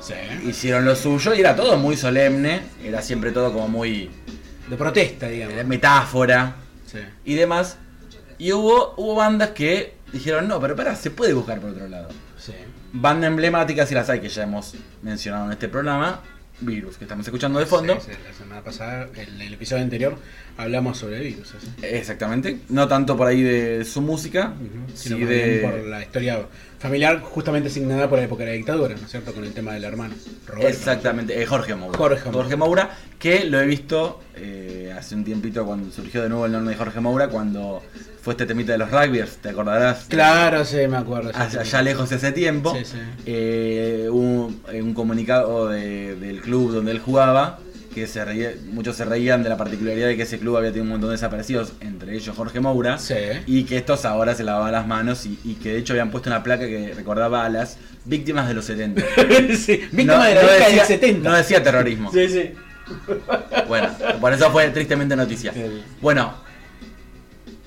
[0.02, 0.14] Sí.
[0.48, 4.10] hicieron lo suyo y era todo muy solemne, era siempre todo como muy
[4.68, 5.56] De protesta, digamos.
[5.56, 6.56] eh, metáfora
[6.88, 7.00] Sí.
[7.26, 7.78] y demás.
[8.40, 12.10] Y hubo, hubo bandas que dijeron, no, pero pará, se puede buscar por otro lado.
[12.38, 12.54] Sí.
[12.94, 16.22] Banda emblemática, si las hay, que ya hemos mencionado en este programa,
[16.60, 18.00] Virus, que estamos escuchando de fondo.
[18.00, 20.18] Sí, sí, La semana pasada, en el episodio anterior,
[20.58, 21.50] hablamos sobre virus.
[21.50, 21.68] ¿sí?
[21.84, 24.54] Exactamente, no tanto por ahí de su música,
[24.96, 25.60] Sino de...
[25.64, 26.48] por la historia
[26.80, 29.34] familiar justamente asignada por la época de la dictadura, ¿no es cierto?
[29.34, 30.16] Con el tema del hermano.
[30.48, 30.68] Roberto.
[30.68, 31.98] Exactamente, eh, Jorge Moura.
[31.98, 32.58] Jorge Moura.
[32.58, 36.74] Moura, que lo he visto eh, hace un tiempito cuando surgió de nuevo el nombre
[36.74, 37.84] de Jorge Moura, cuando
[38.28, 40.04] fue este temita de los rugbyers, ¿te acordarás?
[40.10, 41.30] Claro, sí, me acuerdo.
[41.30, 42.98] sí, Allá, allá lejos de ese tiempo, Sí, sí.
[43.26, 47.60] eh, un, un comunicado de- del club donde él jugaba
[47.96, 50.84] que se reía- muchos se reían de la particularidad de que ese club había tenido
[50.84, 53.16] un montón de desaparecidos, entre ellos Jorge Moura, Sí.
[53.46, 56.30] y que estos ahora se lavaban las manos y, y que de hecho habían puesto
[56.30, 59.02] una placa que recordaba a las víctimas de los 70.
[59.58, 61.30] sí, víctima No- de la no década del 70.
[61.30, 62.12] No decía terrorismo.
[62.12, 62.52] Sí, sí.
[63.70, 65.54] Bueno, por eso fue tristemente noticia.
[66.02, 66.46] Bueno,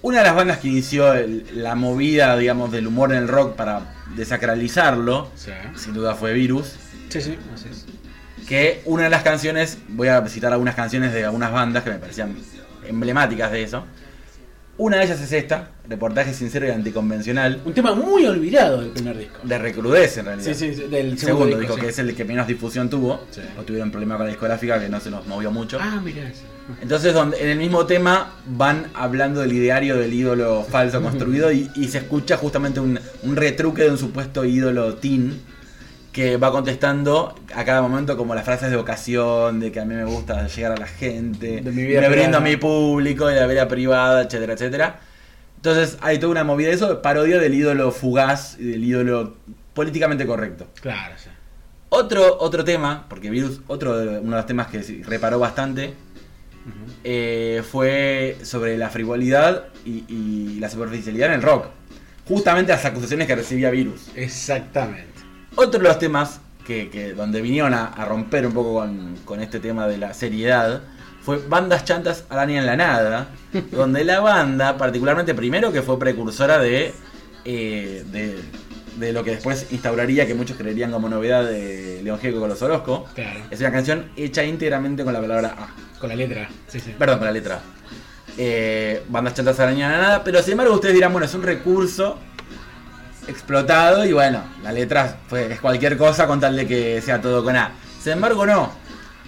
[0.03, 3.55] una de las bandas que inició el- la movida, digamos, del humor en el rock
[3.57, 5.51] para desacralizarlo, Sí.
[5.77, 6.75] sin duda fue Virus.
[7.09, 7.87] Sí, sí, así es.
[8.49, 11.99] Que una de las canciones, voy a citar algunas canciones de algunas bandas que me
[11.99, 12.35] parecían
[12.87, 13.85] emblemáticas de eso.
[14.79, 19.19] Una de ellas es esta, reportaje sincero y anticonvencional, Un tema muy olvidado del primer
[19.19, 19.39] disco.
[19.43, 20.53] de Recrudece en realidad.
[20.53, 21.81] Sí, sí, sí, del El segundo, segundo disco, sí.
[21.83, 23.43] que es el que menos difusión tuvo, Sí.
[23.59, 25.79] o tuvieron problema con la discográfica que no se nos movió mucho.
[25.81, 26.45] Ah, mirá eso.
[26.81, 31.71] Entonces, donde, en el mismo tema van hablando del ideario del ídolo falso construido y,
[31.75, 35.41] y se escucha justamente un, un retruque de un supuesto ídolo teen
[36.13, 39.95] que va contestando a cada momento como las frases de ocasión, de que a mí
[39.95, 43.37] me gusta llegar a la gente, De mi vida me brindo a mi público, de
[43.41, 45.01] la vida privada, etcétera, etcétera.
[45.57, 49.37] Entonces hay toda una movida de eso, parodia del ídolo fugaz y del ídolo
[49.75, 50.67] políticamente correcto.
[50.81, 51.29] Claro, sí.
[51.91, 55.95] Otro, otro tema, porque Virus, otro de, uno de los temas que reparó bastante,
[57.05, 61.66] eh, fue sobre la frivolidad y, y la superficialidad en el rock.
[62.27, 64.09] Justamente las acusaciones que recibía Virus.
[64.14, 65.07] Exactamente.
[65.57, 69.40] Otro de los temas que, que- donde vinieron a, a romper un poco con, con
[69.40, 70.83] este tema de la seriedad
[71.23, 73.29] fue Bandas Chantas Araña en la Nada,
[73.73, 76.92] donde la banda, particularmente primero que fue precursora de,
[77.44, 78.38] eh, de,
[79.01, 82.61] de lo que después instauraría, que muchos creerían como novedad de León Gieco con los
[82.63, 83.41] Orozco, Claro.
[83.51, 85.99] es una canción hecha íntegramente con la palabra A.
[85.99, 86.49] Con la letra.
[86.69, 86.95] Sí, sí.
[86.99, 87.61] Perdón, con la letra.
[88.39, 91.43] Eh, bandas chantas araña en la nada, pero sin embargo ustedes dirán, bueno, es un
[91.43, 92.19] recurso
[93.29, 97.45] explotado y bueno, la letra fue, es cualquier cosa con tal de que sea todo
[97.45, 97.73] con A.
[98.03, 98.73] Sin embargo, no.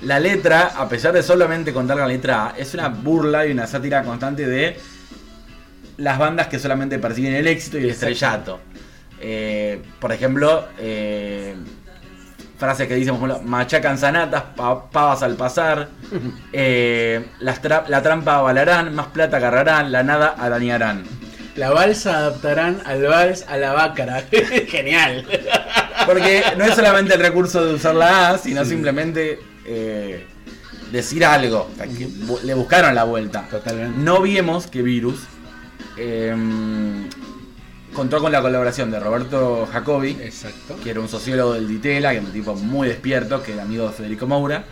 [0.03, 3.67] La letra, a pesar de solamente contar la letra A, es una burla y una
[3.67, 4.77] sátira constante de
[5.99, 8.61] las bandas que solamente persiguen el éxito y el estrellato.
[9.25, 11.55] Eh, por ejemplo, eh,
[12.59, 15.89] frases que dicen, machacan zanatas, pa- pavas al pasar,
[16.53, 21.05] eh, las tra- la trampa avalarán, más plata agarrarán, la nada arañarán.
[21.55, 24.25] La balsa adaptarán al vals a la bácara.
[24.69, 25.27] Genial.
[26.07, 28.71] Porque no es solamente el recurso de usar la A, sino Sí.
[28.71, 30.27] simplemente eh,
[30.91, 31.69] decir algo.
[31.73, 33.47] O sea, que bu- le buscaron la vuelta.
[33.51, 33.99] Totalmente.
[34.01, 35.21] No vimos que Virus
[35.99, 36.35] eh,
[37.95, 40.77] contó con la colaboración de Roberto Jacobi, Exacto.
[40.83, 43.87] que era un sociólogo del Ditela, que era un tipo muy despierto, que era amigo
[43.87, 44.65] de Federico Moura,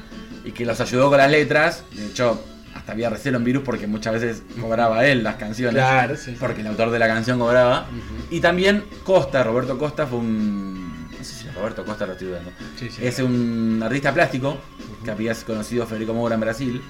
[0.44, 1.84] y que los ayudó con las letras.
[1.92, 2.42] De hecho,
[2.74, 5.74] hasta había recelo en Virus porque muchas veces cobraba él las canciones.
[5.82, 6.36] Claro, sí.
[6.38, 7.86] Porque el autor de la canción cobraba.
[8.30, 11.08] Y también Costa, Roberto Costa fue un.
[11.10, 12.50] No sé si es Roberto Costa lo estoy dudando.
[12.78, 12.88] Sí.
[13.02, 14.58] Es un artista plástico
[15.04, 16.82] que había conocido Federico Moura en Brasil.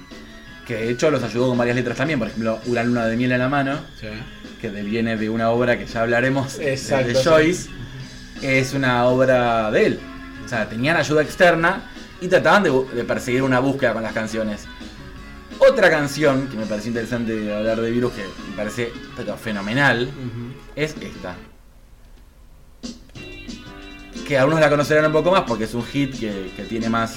[0.65, 2.19] Que de hecho los ayudó con varias letras también.
[2.19, 3.79] Por ejemplo, Una luna de miel en la mano.
[4.61, 7.21] Que viene de una obra que ya hablaremos de- Exacto, de sí.
[7.25, 7.69] Joyce.
[8.41, 9.99] Es una obra de él.
[10.45, 11.89] O sea, tenían ayuda externa
[12.21, 14.65] y trataban de, perseguir una búsqueda con las canciones.
[15.57, 20.09] Otra canción que me pareció interesante hablar de Virus, que me parece pero fenomenal,
[20.75, 21.35] es esta.
[24.27, 27.15] Que algunos la conocerán un poco más porque es un hit que, que tiene más.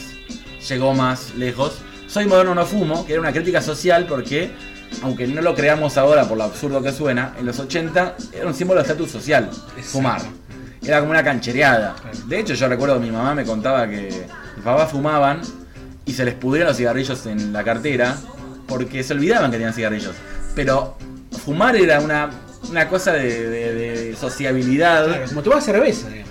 [0.69, 1.79] llegó más lejos.
[2.07, 4.51] Soy moderno no fumo, que era una crítica social porque,
[5.03, 8.55] aunque no lo creamos ahora por lo absurdo que suena, en los 80 era un
[8.55, 9.51] símbolo de estatus social,
[9.83, 10.21] fumar.
[10.83, 11.95] Era como una canchereada.
[12.27, 14.27] De hecho, yo recuerdo que mi mamá me contaba que
[14.57, 15.41] mis papás fumaban
[16.05, 18.17] y se les pudrieron los cigarrillos en la cartera
[18.69, 20.15] porque se olvidaban que tenían cigarrillos.
[20.55, 20.97] Pero
[21.45, 22.31] fumar era una,
[22.69, 26.31] una cosa de, de- de sociabilidad Claro, como tomar cerveza, digamos.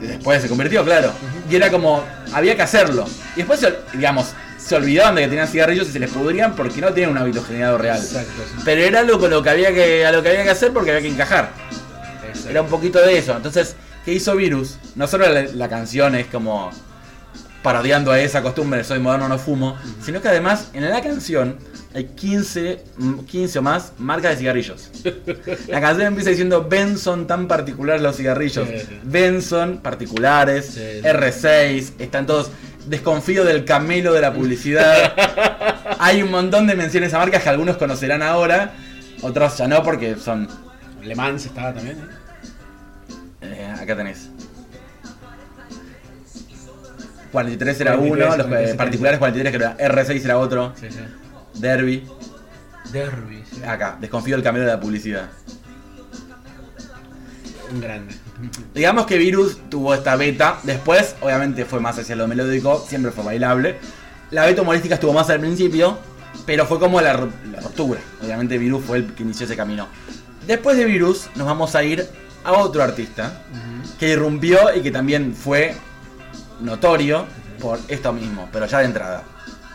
[0.00, 1.12] después se convirtió, claro.
[1.50, 3.04] Y era como, había que hacerlo.
[3.34, 3.60] Y después,
[3.92, 4.32] digamos,
[4.70, 7.42] se olvidaban de que tenían cigarrillos y se les pudrían porque no tenían un hábito
[7.42, 7.98] generado real.
[7.98, 8.62] Exacto, sí.
[8.64, 10.90] Pero era algo con lo que había que, a lo que había que hacer porque
[10.92, 11.50] había que encajar.
[12.28, 12.50] Exacto.
[12.50, 13.36] Era un poquito de eso.
[13.36, 14.78] Entonces, ¿qué hizo Virus?
[14.94, 16.70] No solo la, la canción es como
[17.64, 21.56] parodiando a esa costumbre de soy moderno, no fumo, sino que además en la canción
[21.92, 24.88] hay 15, mm, 15 o más marcas de cigarrillos.
[25.66, 28.68] La canción empieza diciendo Benson tan particulares los cigarrillos.
[28.68, 29.00] Sí, sí.
[29.02, 31.00] Benson particulares, Sí, sí.
[31.02, 32.52] R6, están todos
[32.90, 35.14] desconfío del camelo de la publicidad.
[35.98, 38.72] hay un montón de menciones a marcas que algunos conocerán ahora,
[39.22, 40.48] otros ya no porque son
[41.02, 42.04] Le Mans estaba también, ¿eh?
[43.42, 44.28] Eh, acá tenés.
[47.32, 48.76] 43 era 43, uno, los eh, 43.
[48.76, 50.98] particulares 43 que era R6 era otro, Sí, sí.
[51.54, 52.04] Derby,
[52.92, 53.62] Derby, sí.
[53.62, 55.28] acá, desconfío del camino de la publicidad.
[57.72, 58.14] Un grande.
[58.74, 63.24] Digamos que Virus tuvo esta beta, después obviamente fue más hacia lo melódico, siempre fue
[63.24, 63.78] bailable,
[64.30, 65.98] La beta humorística estuvo más al principio,
[66.46, 68.00] pero fue como la, ru- la ruptura.
[68.22, 69.88] Obviamente Virus fue el que inició ese camino.
[70.46, 72.06] Después de Virus nos vamos a ir
[72.44, 73.42] a otro artista
[73.98, 75.74] que irrumpió y que también fue
[76.60, 77.26] notorio
[77.60, 79.22] por esto mismo, pero ya de entrada.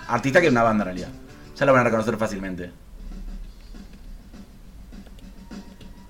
[0.07, 1.09] Artista que era una banda en realidad.
[1.57, 2.71] Ya lo van a reconocer fácilmente.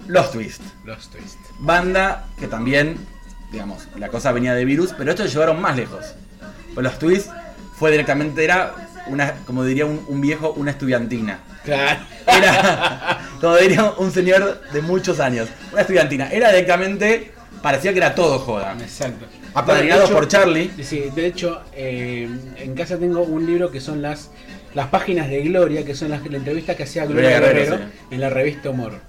[0.08, 0.62] Los Twist.
[0.84, 1.38] Los Twist.
[1.60, 2.98] Banda que también,
[3.52, 6.14] digamos, la cosa venía de virus, pero estos llevaron más lejos.
[6.74, 7.30] Pues los Twists
[7.78, 8.74] fue directamente, era
[9.08, 11.40] una, como diría un, un viejo, una estudiantina.
[11.64, 12.02] Claro.
[12.28, 16.30] Era, como diría un señor de muchos años, una estudiantina.
[16.32, 18.76] Era directamente, parecía que era todo joda.
[18.80, 19.26] Exacto.
[19.54, 20.72] Apadrinado De hecho- por Charlie.
[20.84, 24.30] Sí, de hecho, eh, en casa tengo un libro que son las
[24.74, 27.92] las páginas de Gloria, que son las, la entrevista que hacía Gloria, Gloria Guerrero, Guerrero,
[28.12, 29.00] en la revista Humor.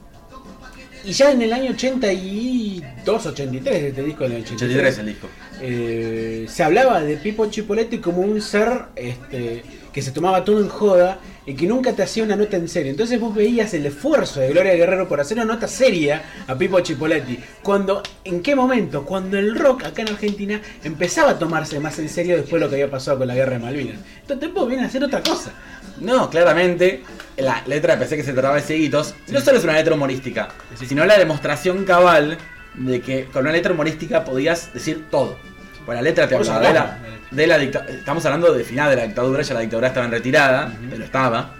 [1.07, 5.29] Y ya en el año 82, 83, este disco del 83, 83 el disco.
[5.63, 10.69] eh, se hablaba de Pipo Chipoletti como un ser este, que se tomaba todo en
[10.69, 12.91] joda y que nunca te hacía una nota en serio.
[12.91, 16.81] Entonces vos veías el esfuerzo de Gloria Guerrero por hacer una nota seria a Pipo
[16.81, 17.39] Chipoletti.
[17.63, 19.05] Cuando, ¿En qué momento?
[19.05, 22.69] Cuando el rock acá en Argentina empezaba a tomarse más en serio después de lo
[22.69, 24.01] que había pasado con la guerra de Malvinas.
[24.23, 25.53] Entonces vos viene a hacer otra cosa.
[26.01, 27.03] No, claramente,
[27.37, 30.49] la letra de PC que se trataba de cieguitos, no solo es una letra humorística,
[30.87, 32.37] sino la demostración cabal
[32.75, 35.39] de que con una letra humorística podías decir todo.
[35.85, 36.99] Pues la letra te hablaba de la,
[37.31, 37.79] de la letra.
[37.81, 40.13] de la dicta- Estamos hablando de final de la dictadura, ya la dictadura estaba en
[40.13, 41.55] retirada, pero estaba.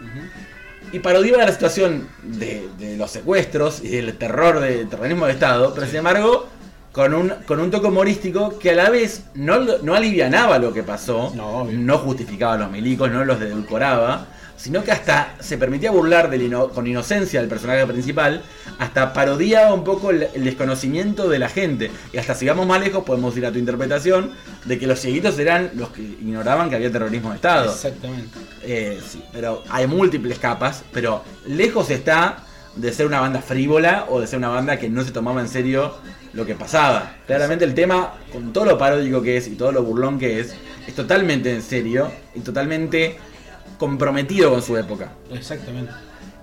[0.93, 5.73] Y parodiaba la situación de, de los secuestros y del terror del terrorismo de Estado,
[5.75, 6.49] pero sin embargo,
[6.97, 10.83] con un, con un toque humorístico que a la vez no, no alivianaba lo que
[10.83, 15.91] pasó, No, no justificaba a los milicos, no los edulcoraba, sino que hasta se permitía
[15.91, 18.41] burlar del ino- con inocencia del personaje principal,
[18.79, 21.91] hasta parodiaba un poco el, el desconocimiento de la gente.
[22.15, 24.31] Y hasta si vamos más lejos, podemos ir a tu interpretación
[24.65, 27.71] de que los cieguitos eran los que ignoraban que había terrorismo de Estado.
[27.71, 28.31] Exactamente.
[28.63, 32.39] Eh, sí, pero hay múltiples capas, pero lejos está
[32.77, 35.49] de ser una banda frívola o de ser una banda que no se tomaba en
[35.49, 35.95] serio
[36.35, 37.17] lo que pasaba.
[37.27, 40.55] Claramente el tema, con todo lo paródico que es y todo lo burlón que es,
[40.87, 43.17] es totalmente en serio y totalmente
[43.79, 45.11] comprometido con su época.
[45.33, 45.93] Exactamente.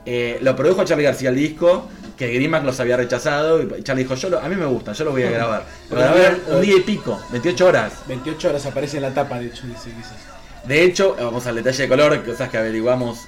[0.05, 4.15] Eh, lo produjo Charlie García el disco, que Grimax los había rechazado y Charlie dijo,
[4.15, 5.65] yo lo- a mí me gusta, yo lo voy a grabar.
[5.89, 7.93] Lo grabé un día y pico, 28 horas.
[8.07, 10.09] 28 horas aparece en la tapa, de hecho, dice dice.
[10.65, 13.19] De hecho, vamos al detalle de color, cosas que averiguamos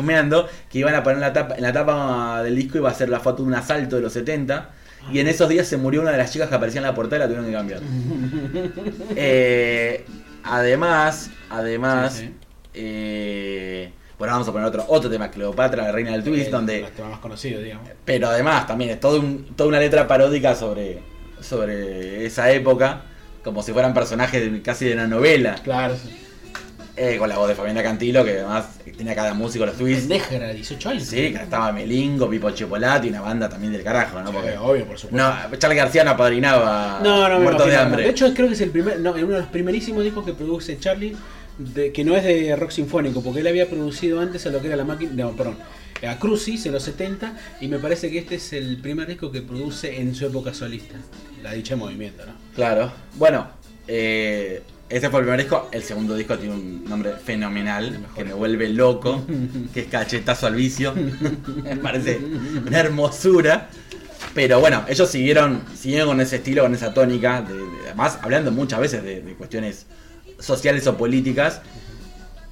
[0.00, 2.94] chumeando, que iban a poner en la tapa, en la tapa del disco iba a
[2.94, 4.70] ser la foto de un asalto de los 70.
[5.12, 7.16] Y en esos días se murió una de las chicas que aparecía en la portada
[7.16, 7.80] y la tuvieron que cambiar.
[9.16, 10.04] Eh,
[10.44, 12.34] además, además, Sí, sí.
[12.74, 16.78] eh, bueno, vamos a poner otro, otro tema, Cleopatra, la reina del twist, El- donde
[16.84, 17.88] El tema más conocido, digamos.
[18.04, 21.00] pero además también es todo un- toda una letra paródica sobre,
[21.40, 23.02] sobre esa época,
[23.44, 25.56] como si fueran personajes de- casi de una novela.
[25.62, 26.25] Claro, sí.
[26.98, 30.04] Eh, con la voz de Fabiana Cantilo, que además tenía cada músico los twists.
[30.06, 31.02] Pendeja era 18 años.
[31.02, 34.28] Sí, que estaba Melingo, Pipo Chipolati, una banda también del carajo, ¿no?
[34.30, 35.28] Sí, Porque, obvio, por supuesto.
[35.50, 38.02] no, Charlie García no apadrinaba No, Muertos de Hambre.
[38.04, 40.78] De hecho, creo que es el primer, no, uno de los primerísimos discos que produce
[40.78, 41.14] Charlie,
[41.58, 44.68] de- que no es de rock sinfónico, porque él había producido antes a lo que
[44.68, 45.58] era la máquina, no, perdón,
[46.08, 49.42] a Crucis en los 70, y me parece que este es el primer disco que
[49.42, 50.94] produce en su época solista.
[51.42, 52.32] La dicha movimiento, ¿no?
[52.54, 52.90] Claro.
[53.16, 53.48] Bueno,
[53.86, 55.68] eh, ese fue el primer disco.
[55.72, 59.24] El segundo disco tiene un nombre fenomenal, que me vuelve loco,
[59.74, 60.94] que es Cachetazo al Vicio.
[61.64, 62.20] me parece
[62.66, 63.68] una hermosura.
[64.34, 68.50] Pero bueno, ellos siguieron, siguieron con ese estilo, con esa tónica, de- de- además hablando
[68.52, 69.86] muchas veces de, de cuestiones
[70.38, 71.62] sociales o políticas,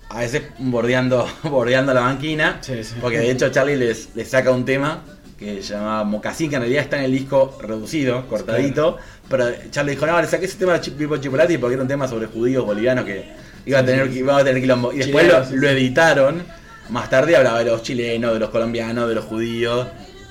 [0.09, 2.95] a veces bordeando, bordeando la banquina, Sí, sí.
[3.01, 5.03] porque de hecho Charlie les, les saca un tema
[5.39, 8.97] que se llama Mocasín, que en realidad está en el disco reducido, cortadito,
[9.28, 12.06] pero Charlie dijo, no, le saqué ese tema de Pipo Chipolati porque era un tema
[12.08, 13.24] sobre judíos bolivianos que
[13.66, 14.92] iba a tener, iba a tener quilombo.
[14.92, 16.42] Y después lo, editaron,
[16.90, 19.86] más tarde hablaba de los chilenos, de los colombianos, de los judíos.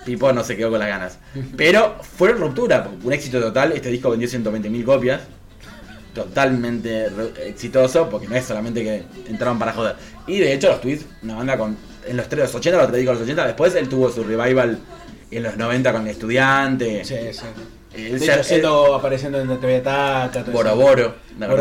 [0.06, 1.18] Pipo no se quedó con las ganas.
[1.58, 3.72] Pero fue ruptura, un éxito total.
[3.72, 5.22] Este disco vendió 120.000 copias.
[6.14, 7.08] Totalmente
[7.44, 9.96] exitoso, porque no es solamente que entraron para joder.
[10.28, 11.76] Y de hecho, los tweets, una banda con.
[12.06, 13.48] En los, tres- los 80, los tres discos de los 80.
[13.48, 14.78] Después él tuvo su revival
[15.32, 17.04] en los 90 con el estudiante.
[17.04, 17.46] Sí, sí.
[17.96, 20.78] Él De hecho, él- siendo, apareciendo en la TV Taca, todo Boro eso.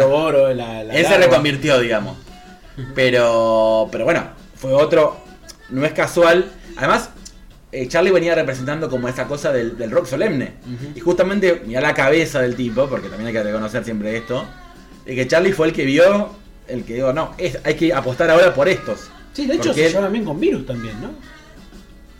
[0.08, 2.16] Boro, la la, Él se reconvirtió, digamos.
[2.94, 4.24] Pero, pero bueno,
[4.56, 5.16] fue otro.
[5.70, 6.50] No es casual.
[6.76, 7.10] Además,
[7.70, 10.54] eh, Charlie venía representando como esa cosa del, del rock solemne.
[10.94, 14.44] Y justamente, mira la cabeza del tipo, porque también hay que reconocer siempre esto.
[15.04, 16.30] De que Charlie fue el que vio,
[16.68, 19.10] el que dijo, no, es, hay que apostar ahora por estos.
[19.32, 21.10] Sí, de hecho se él- llevan bien con Virus también, ¿no?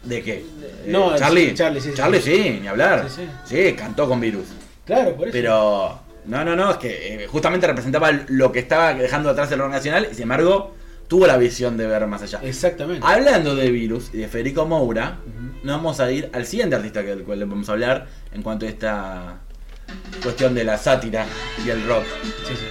[0.04, 0.44] ¿De qué?
[0.86, 1.48] No, Eh, Charlie.
[1.50, 1.94] sí, Charlie, sí, sí.
[1.96, 3.08] Charlie, sí, ni hablar.
[3.08, 4.46] Sí, Sí, cantó con Virus.
[4.84, 5.32] Claro, por eso.
[5.32, 9.58] Pero, No, no, no, es que eh, justamente representaba lo que estaba dejando atrás el
[9.58, 10.74] rock nacional y sin embargo
[11.08, 12.40] tuvo la visión de ver más allá.
[12.42, 13.04] Exactamente.
[13.06, 15.18] Hablando de virus y de Federico Moura,
[15.62, 18.66] nos vamos a ir al siguiente artista del cual le vamos a hablar en cuanto
[18.66, 19.38] a esta
[20.22, 21.26] cuestión de la sátira
[21.66, 22.04] y el rock.
[22.46, 22.64] Sí, sí.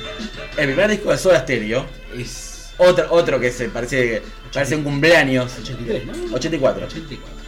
[0.57, 1.85] El primer disco de Soda Stereo,
[2.17, 2.50] Es
[2.81, 4.21] otro, otro que se parece,
[4.53, 5.51] parece un cumpleaños.
[5.61, 6.35] 83, ¿no?
[6.35, 6.85] 84.
[6.85, 7.41] 84.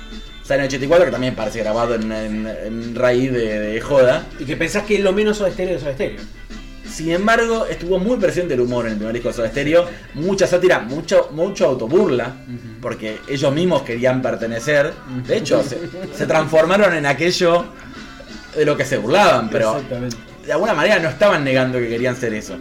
[0.44, 4.26] Sale en 84, que también parece grabado en, en- en raíz de, de joda.
[4.40, 6.20] Y que pensás que es lo menos Soda Stereo de Soda Stereo.
[6.86, 9.88] Sin embargo, estuvo muy presente el humor en el primer disco de Soda Stereo.
[10.16, 12.36] Mucha sátira, mucho, mucho autoburla.
[12.82, 14.92] Porque ellos mismos querían pertenecer.
[15.26, 15.78] De hecho, se,
[16.16, 17.66] se transformaron en aquello
[18.56, 19.50] de lo que se burlaban.
[19.50, 19.82] Pero
[20.46, 22.58] de alguna manera no estaban negando que querían ser eso.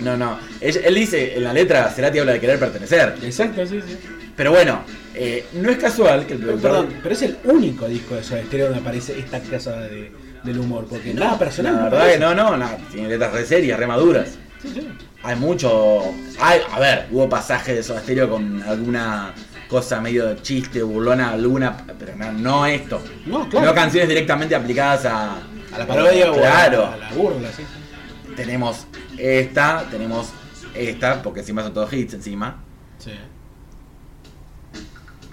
[0.00, 0.38] No, no.
[0.60, 3.14] Él, él dice en la letra, Cerati habla de querer pertenecer.
[3.22, 3.96] Exacto, sí, sí.
[4.36, 4.80] Pero bueno,
[5.14, 6.70] eh, no es casual que el productor.
[6.70, 10.12] perdón, pero es el único disco de Soda Stereo donde aparece esta clase de,
[10.44, 10.86] del humor.
[10.88, 11.74] Porque nada personal.
[11.76, 14.28] La verdad que no, no, no, tiene letras re serias, re maduras.
[14.62, 14.88] Sí, sí.
[15.22, 16.00] Hay mucho.
[16.40, 19.34] Hay, a ver, hubo pasajes de Soda Stereo con alguna
[19.68, 21.76] cosa medio de chiste, burlona, alguna.
[21.98, 23.02] Pero no, no esto.
[23.26, 23.66] No, claro.
[23.66, 25.36] No canciones directamente aplicadas a.
[25.72, 26.82] A la parodia Claro.
[26.82, 27.62] o a la, a la burla, sí.
[28.44, 28.86] Tenemos
[29.18, 30.28] esta, tenemos
[30.74, 32.62] esta, porque encima son todos hits encima.
[32.98, 33.12] Sí,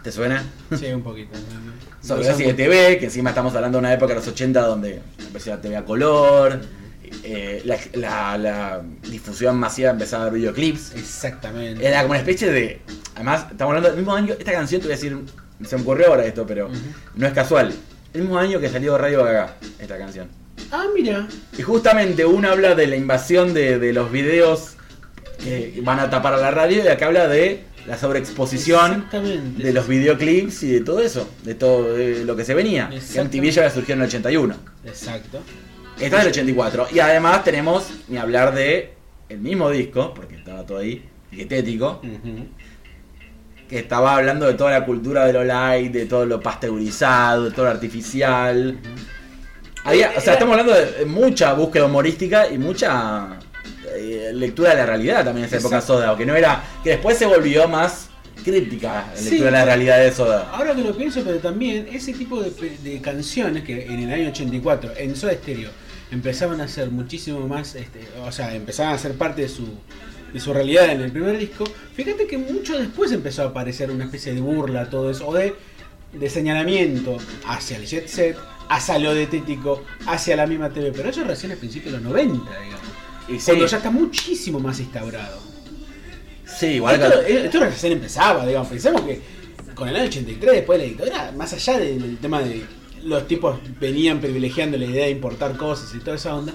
[0.03, 0.43] ¿Te suena?
[0.78, 1.38] sí, un poquito.
[2.01, 5.49] Sobre de TV, que encima estamos hablando de una época de los 80 donde empezó
[5.49, 6.62] la TV a color,
[7.24, 10.95] eh, la, la- la difusión masiva empezaba a ver videoclips.
[10.95, 11.86] Exactamente.
[11.86, 12.82] Era como una especie de.
[13.16, 14.34] Además, estamos hablando del mismo año.
[14.38, 15.18] Esta canción, te voy a decir.
[15.66, 16.70] Se me ocurrió ahora esto, pero
[17.16, 17.74] no es casual.
[18.14, 20.30] El mismo año que salió Radio Gaga, esta canción.
[20.72, 21.28] Ah, mira.
[21.57, 24.76] Y justamente uno habla de la invasión de, de los videos
[25.43, 29.05] que van a tapar a la radio y acá habla de la sobreexposición
[29.57, 32.89] de los videoclips y de todo eso, de todo de lo que se venía.
[32.89, 33.24] Que.
[33.24, 34.55] MTV ya surgió en el 81.
[34.86, 35.39] Exacto.
[35.99, 36.88] Esta es del 84.
[36.91, 38.93] Y además tenemos, ni hablar de
[39.30, 42.01] el mismo disco, porque estaba todo ahí, dietético,
[43.70, 47.51] que estaba hablando de toda la cultura de lo light, de todo lo pasteurizado, de
[47.51, 48.78] todo lo artificial.
[49.88, 53.40] Había, o sea, estamos hablando de mucha búsqueda humorística y mucha
[53.96, 55.80] eh, lectura de la realidad también en esa época.
[55.80, 58.10] Soda, que no era, que después se volvió más
[58.44, 60.50] críptica la Sí, lectura de la realidad de Soda.
[60.52, 62.52] Ahora que lo pienso, pero también ese tipo de,
[62.84, 65.70] de canciones que en el año 84 en Soda Stereo
[66.12, 69.68] empezaban a ser muchísimo más, este, o sea, empezaban a ser parte de su,
[70.34, 71.64] de su realidad en el primer disco,
[71.96, 75.56] fíjate que mucho después empezó a aparecer una especie de burla, todo eso, o de,
[76.14, 78.38] de señalamiento hacia el jet set,
[78.70, 82.59] hacia lo dietético, hacia la misma TV, pero eso recién a principios de los 90,
[82.61, 82.82] digamos.
[83.30, 85.39] Y sí, Cuando ya está muchísimo más instaurado.
[86.45, 88.68] sí, igual Esto, que- esto recién empezaba, digamos.
[88.70, 89.22] Pensamos que
[89.76, 92.63] con el año 83, después de la dictadura, más allá del, del tema de
[93.03, 96.53] los tipos venían privilegiando la idea de importar cosas y toda esa onda,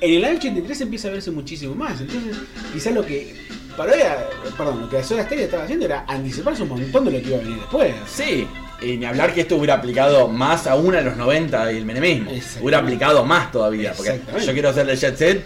[0.00, 2.00] en el año 83 empieza a verse muchísimo más.
[2.00, 2.36] Entonces,
[2.72, 3.34] quizás lo que
[3.76, 7.28] parodia, perdón, lo que Soda Stereo estaba haciendo era anticiparse un montón de lo que
[7.28, 7.94] iba a venir después.
[8.06, 8.46] Sí,
[8.84, 12.30] y ni hablar que esto hubiera aplicado más aún en los 90 y el menemismo.
[12.60, 15.44] Hubiera aplicado más todavía, porque yo quiero hacer el jet set,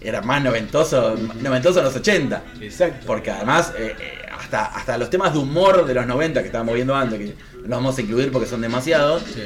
[0.00, 2.42] era más noventoso, noventoso en los 80.
[2.60, 3.06] Exacto.
[3.06, 6.74] Porque además, eh, eh, hasta, hasta los temas de humor de los 90 que estábamos
[6.74, 7.32] viendo antes, que no
[7.62, 9.42] los vamos a incluir porque son demasiados, Sí.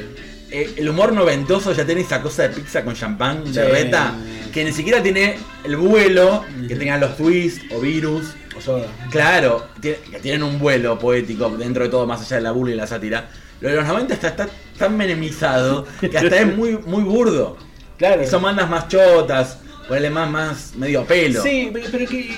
[0.51, 3.61] eh, el humor noventoso ya tiene esa cosa de pizza con champán, de Sí.
[3.71, 4.15] reta,
[4.53, 8.35] que ni siquiera tiene el vuelo que tengan los twists o virus.
[8.57, 8.87] O Soda.
[9.11, 12.77] Claro, que tienen un vuelo poético dentro de todo, más allá de la burla y
[12.77, 13.29] la sátira.
[13.61, 14.49] Lo de los 90 está, está
[14.79, 17.57] tan menemizado que hasta es muy, muy burdo.
[17.99, 18.23] Claro.
[18.23, 21.43] Y son bandas más chotas, ponerle más, más medio pelo.
[21.43, 22.35] Sí, pe- pero que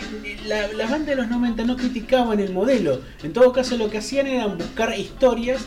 [0.46, 3.00] la- las bandas de los 90 no criticaban el modelo.
[3.22, 5.62] En todo caso, lo que hacían era buscar historias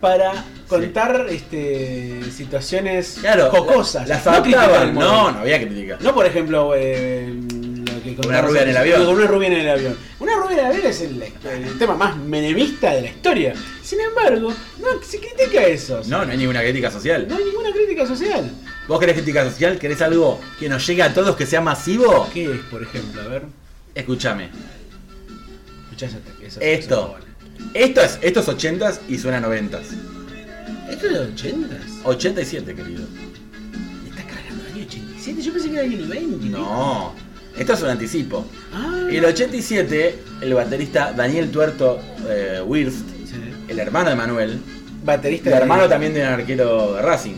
[0.00, 4.06] para contar este, situaciones Claro, jocosas.
[4.06, 4.92] Las no criticar.
[4.94, 5.96] No, no había crítica.
[6.00, 7.34] No, por ejemplo, eh,
[8.22, 9.04] que Una rubia en el avión.
[9.06, 9.96] con Una rubia en el avión.
[10.20, 13.54] Una rubia en el avión es el, el tema más menemista de la historia.
[13.82, 16.02] Sin embargo, no se critica eso.
[16.06, 17.26] No, no hay ninguna crítica social.
[17.28, 18.50] No hay ninguna crítica social.
[18.86, 19.78] ¿Vos querés crítica social?
[19.78, 22.28] ¿Querés algo que nos llegue a todos, que sea masivo?
[22.32, 23.22] ¿Qué es, por ejemplo?
[23.22, 23.42] A ver,
[23.94, 24.48] Escúchame.
[25.90, 26.06] escuchá
[26.44, 27.16] esa, Esto.
[27.74, 29.80] Esto es, esto es 80s y suena 90s.
[30.90, 32.00] ¿Esto es de los 80s?
[32.04, 33.02] 87, querido.
[34.04, 35.42] ¿Me estás cargando el año 87?
[35.42, 36.46] Yo pensé que era el año 90.
[36.58, 37.14] No.
[37.58, 38.46] Esto es un anticipo.
[38.72, 39.06] Ah.
[39.08, 41.98] En el 87, el baterista Daniel Tuerto
[42.28, 43.34] eh, Wirst, Sí.
[43.68, 44.58] el hermano de Manuel,
[45.04, 47.34] Baterista el de- hermano también de un arquero de Racing,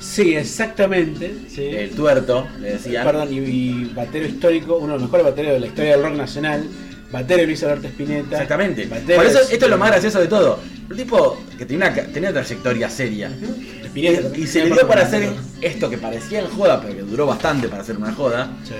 [0.00, 1.34] Sí, exactamente.
[1.48, 1.62] Sí.
[1.64, 3.04] el Tuerto, le decían.
[3.06, 6.14] Perdón, y, y batero histórico, uno de los mejores bateros de la historia del rock
[6.14, 6.64] nacional.
[7.10, 8.32] Batero Luis Alberto Spinetta.
[8.32, 8.86] Exactamente.
[8.86, 10.58] Batero Por eso es- esto es lo más gracioso de todo.
[10.90, 13.30] Un tipo que tenía una, tenía una trayectoria seria.
[13.94, 17.68] Y se le dio para hacer esto que parecía en joda, pero que duró bastante
[17.68, 18.50] para hacer una joda.
[18.64, 18.74] Sí.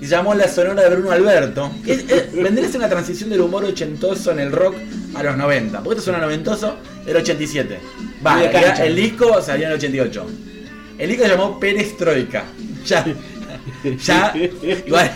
[0.00, 1.70] Y llamó La Sonora de Bruno Alberto.
[2.34, 4.74] Vendría a ser una transición del humor ochentoso en el rock
[5.14, 5.78] a los 90.
[5.82, 7.78] Porque esto suena noventoso del 87.
[8.26, 10.26] Va, el disco salió en el 88.
[10.98, 12.44] El disco se llamó Perestroika.
[12.86, 13.04] Ya.
[14.04, 14.32] Ya.
[14.86, 15.10] Igual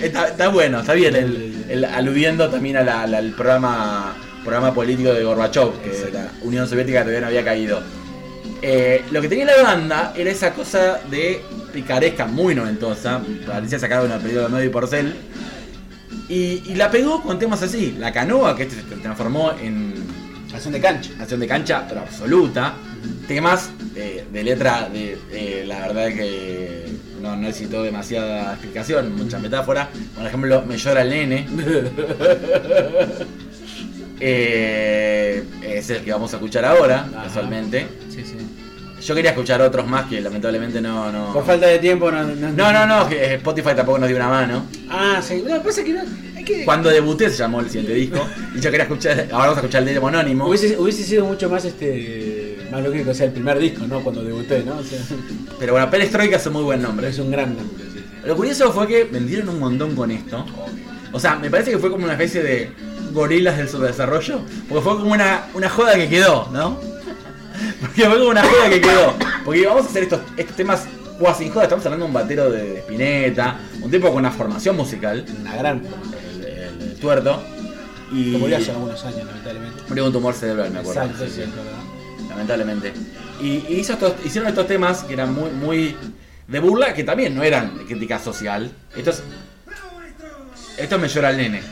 [0.00, 1.14] está, está bueno, está bien.
[1.16, 6.30] El, el- aludiendo también a la- la- al programa, programa político de Gorbachev, que la
[6.42, 7.82] Unión Soviética todavía no había caído.
[8.62, 14.02] Eh, lo que tenía la banda era esa cosa de picaresca muy noventosa, parecía sacada
[14.02, 15.14] de una película de Medio y Porcel.
[16.28, 17.96] Y, y la pegó con temas así.
[17.98, 19.94] La canoa, que este se transformó en
[20.54, 21.10] Acción de cancha.
[21.20, 22.74] acción de cancha, pero absoluta.
[23.28, 26.86] Temas de letra, de, la verdad es que
[27.22, 29.88] no, no necesitó demasiada explicación, mucha metáfora.
[30.16, 31.46] Por ejemplo, Me llora el nene.
[34.22, 37.22] Eh, es el que vamos a escuchar ahora, Ajá.
[37.24, 37.86] casualmente.
[38.10, 38.36] Sí, sí.
[39.00, 41.10] Yo quería escuchar otros más que lamentablemente no.
[41.10, 41.32] no...
[41.32, 42.22] Por falta de tiempo no.
[42.24, 44.66] No, no, no, que Spotify tampoco nos dio una mano.
[44.90, 45.42] Ah, sí.
[45.46, 46.02] No, pasa que no.
[46.36, 46.64] Hay que.
[46.64, 48.26] Cuando debuté se llamó el siguiente disco.
[48.54, 49.18] Y yo quería escuchar.
[49.32, 50.46] Ahora vamos a escuchar el de monónimo.
[50.46, 52.58] Hubiese, hubiese sido mucho más este.
[52.70, 54.00] Más lógico, o sea, el primer disco, ¿no?
[54.00, 54.76] Cuando debuté, ¿no?
[54.78, 54.98] O sea,
[55.58, 57.08] Pero bueno, Perestroika es un muy buen nombre.
[57.08, 58.04] es un gran nombre, sí, sí.
[58.24, 60.44] Lo curioso fue que vendieron un montón con esto.
[61.12, 62.70] O sea, me parece que fue como una especie de
[63.12, 64.42] gorilas del subdesarrollo.
[64.68, 66.78] Porque fue como una, una joda que quedó, ¿no?
[67.80, 69.14] Porque fue como una joda que quedó.
[69.44, 70.84] Porque vamos a hacer estos, estos temas
[71.18, 71.64] cuasi joda.
[71.64, 75.82] Estamos hablando de un batero de, Spinetta, un tipo con una formación musical, Una gran.
[76.34, 77.42] el, el- el tuerto.
[78.12, 79.82] Y murió hace algunos años, lamentablemente.
[79.88, 81.02] murió un tumor cerebral, me acuerdo.
[81.02, 82.92] Exacto, Sí, sí, lamentablemente.
[83.40, 85.96] Y, y hizo estos- hicieron estos temas que eran muy, muy
[86.48, 88.70] de burla, que también no eran de crítica social.
[88.96, 89.22] Estos,
[90.76, 91.62] esto me llora el nene.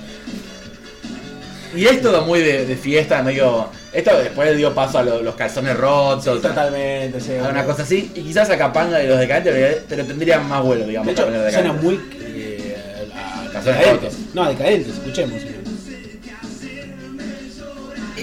[1.75, 3.69] Y es todo muy de, de fiesta, medio.
[3.93, 7.33] Esto después dio paso a lo- los calzones rotos, a, Totalmente, sí.
[7.37, 8.11] a una cosa así.
[8.15, 11.07] Y quizás a Capanga de los decadentes, pero- pero tendrían más vuelo, digamos.
[11.07, 12.09] De hecho, Capanga de los suena Decadentes.
[12.09, 12.19] muy.
[12.37, 12.77] Eh,
[13.15, 14.13] a- Calzones decadentes.
[14.15, 14.35] rotos.
[14.35, 15.43] No, decadentes, escuchemos.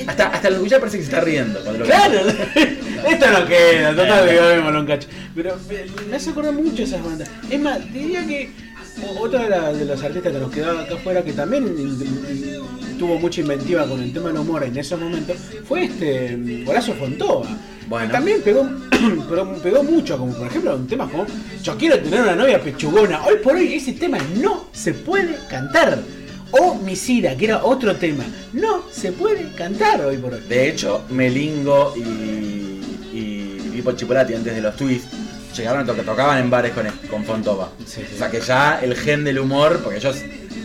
[0.07, 1.59] Hasta, hasta el escuchar parece que se está riendo.
[1.61, 2.19] cuando lo Claro,
[3.09, 4.31] esto no queda, total, Eh.
[4.33, 5.07] digámoslo un cacho.
[5.35, 7.27] Pero eh, me hace acordar mucho esas bandas.
[7.49, 8.51] Es más, diría que
[9.03, 11.65] o- otro de, la- de los artistas que nos quedaba acá afuera que también
[12.99, 15.35] tuvo mucha inventiva con el tema del humor en esos momentos
[15.67, 17.47] fue este mm, Horacio Fontova.
[17.87, 18.07] Bueno.
[18.07, 18.67] Que también pegó,
[19.29, 21.25] pero pegó mucho, como por ejemplo un tema como
[21.61, 23.23] Yo quiero tener una novia pechugona.
[23.25, 25.99] Hoy por hoy ese tema no se puede cantar.
[26.51, 28.23] O Misira, que era otro tema.
[28.53, 30.41] No se puede cantar hoy por hoy.
[30.47, 32.79] De hecho, Melingo y,
[33.13, 35.09] y Pipo Chipolati antes de los twists
[35.55, 37.69] llegaron a tocar, tocaban en bares con, con Fontova.
[37.85, 38.15] Sí, sí.
[38.15, 40.17] O sea que ya el gen del humor, porque ellos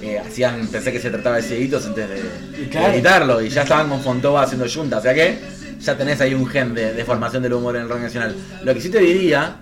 [0.03, 2.89] eh, hacían, pensé que se trataba de cieguitos antes de, claro.
[2.89, 5.39] de editarlo, y ya estaban con Fontova haciendo junta, o sea que
[5.81, 8.35] ya tenés ahí un gen de, de formación del humor en el rock nacional.
[8.65, 9.57] Lo que sí te diría,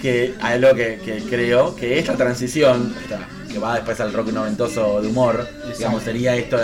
[0.00, 4.28] que hay algo que, que creo, que esta transición, esta- que va después al rock
[4.32, 5.46] noventoso de humor,
[5.76, 6.56] digamos, sería esto,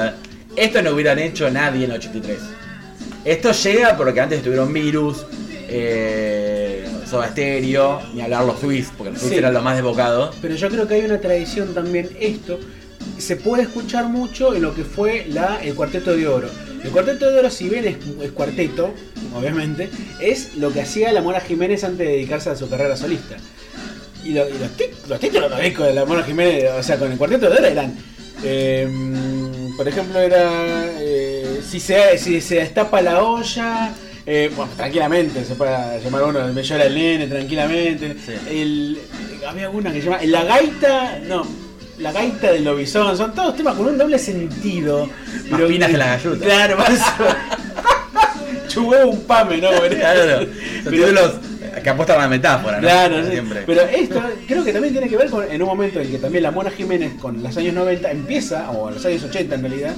[0.54, 2.38] esto no hubieran hecho nadie en 83.
[3.24, 5.26] Esto llega porque antes estuvieron Virus,
[5.68, 6.65] eh,
[7.09, 9.38] Soda Stereo, ni hablar los Twists, porque los Twists Sí.
[9.38, 10.34] eran los más desbocados.
[10.42, 12.59] Pero yo creo que hay una tradición también esto.
[13.18, 16.48] Se puede escuchar mucho en lo que fue la, el Cuarteto de Oro.
[16.82, 18.92] El Cuarteto de Oro, si bien es, es cuarteto,
[19.34, 19.88] obviamente,
[20.20, 23.36] es lo que hacía la Mora Jiménez antes de dedicarse a su carrera solista.
[24.24, 24.70] Y, lo- y los,
[25.09, 27.94] los títulos también con la Mora Jiménez, o sea, con el Cuarteto de Oro eran.
[28.42, 28.88] eh,
[29.76, 30.84] por ejemplo, era.
[31.00, 33.92] eh, si, se, si se destapa la olla.
[34.26, 38.16] Eh, bueno, tranquilamente, se puede llamar uno, me llora el nene, tranquilamente.
[38.24, 38.32] Sí.
[38.50, 38.98] El,
[39.46, 41.46] había una que se llama La Gaita, no,
[41.98, 45.08] La Gaita del Lobizón, son todos temas con un doble sentido.
[45.48, 46.46] Más pinas que las gallutas.
[46.46, 47.00] Claro, más.
[48.68, 49.68] Chubé un pame, ¿no?
[49.70, 50.48] Claro, son
[50.84, 51.32] Pero- títulos
[51.82, 52.82] que apuestan a la metáfora, ¿no?
[52.82, 53.30] Claro, sí.
[53.32, 53.62] Siempre.
[53.66, 56.42] pero esto creo que también tiene que ver con en un momento en que también
[56.42, 59.94] la Mona Jiménez con los años 90 empieza, o los años 80 en realidad,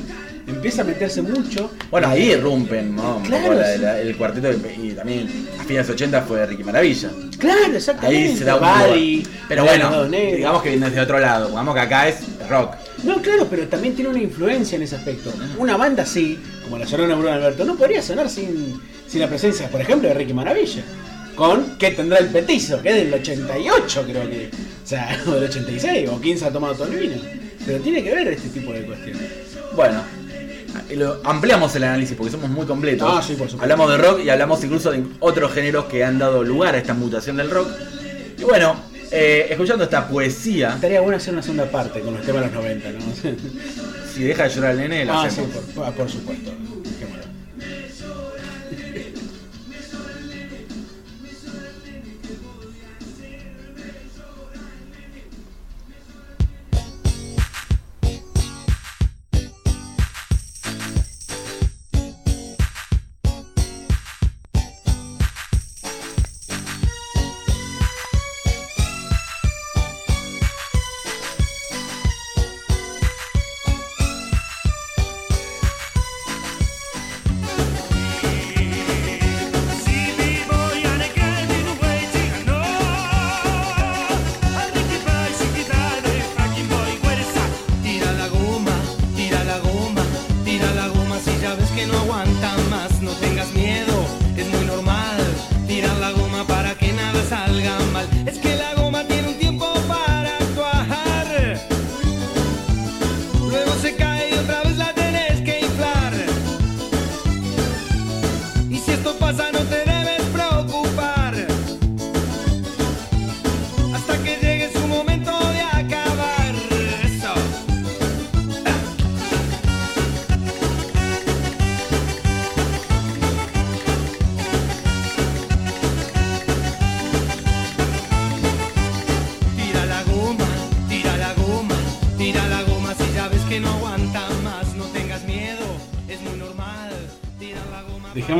[0.46, 1.70] empieza a meterse mucho.
[1.90, 3.18] Bueno, ahí irrumpen, ¿no?
[3.18, 3.80] Un Claro, poco la- sí.
[3.82, 4.50] la- el cuarteto
[4.82, 7.10] y, también a fines de los 80 fue Ricky Maravilla.
[7.38, 8.28] Claro, exactamente.
[8.30, 8.88] Ahí se da un lugar.
[9.48, 11.48] Pero bueno, digamos que viene desde otro lado.
[11.48, 12.74] Digamos que acá es rock.
[13.04, 15.32] No, claro, pero también tiene una influencia en ese aspecto.
[15.58, 19.68] Una banda así, como la Sonora Bruno Alberto, no podría sonar sin, sin la presencia,
[19.68, 20.82] por ejemplo, de Ricky Maravilla.
[21.38, 24.50] Con que tendrá el petizo, que es del 88, creo que.
[24.84, 27.14] O sea, o del 86, o 15 ha tomado todo el vino.
[27.64, 29.22] Pero tiene que ver este tipo de cuestiones.
[29.76, 30.02] Bueno,
[30.96, 33.08] lo- ampliamos el análisis porque somos muy completos.
[33.08, 33.62] Ah, sí, por supuesto.
[33.62, 36.94] Hablamos de rock y hablamos incluso de otros géneros que han dado lugar a esta
[36.94, 37.68] mutación del rock.
[38.36, 38.74] Y bueno,
[39.12, 42.54] eh, escuchando esta poesía, Estaría bueno hacer una segunda parte con los temas de los
[42.56, 42.98] 90, ¿no?
[44.12, 45.42] si deja de llorar el nene, lo ah, sí,
[45.74, 46.50] por, ah, por supuesto.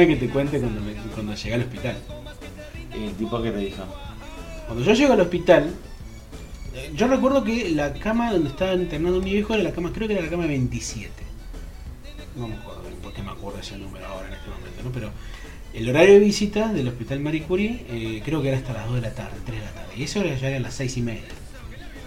[0.06, 1.96] Que te cuente cuando, me- cuando llegué al hospital.
[2.94, 3.82] El tipo que te dijo.
[4.66, 5.74] Cuando yo llego al hospital,
[6.74, 10.08] eh, yo recuerdo que la cama donde estaba internado mi viejo era la cama, creo
[10.08, 11.10] que era la cama 27.
[12.36, 14.90] No me acuerdo bien por qué me acuerdo ese número ahora en este momento, ¿no?
[14.92, 15.10] Pero
[15.74, 18.96] el horario de visita del hospital Marie Curie eh, creo que era hasta las 2
[18.96, 19.92] de la tarde, 3 de la tarde.
[19.96, 21.22] Y eso era ya eran las 6 y media.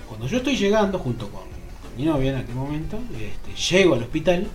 [0.07, 4.03] Cuando yo estoy llegando junto con, con mi novia en aquel momento, este, llego al
[4.03, 4.47] hospital.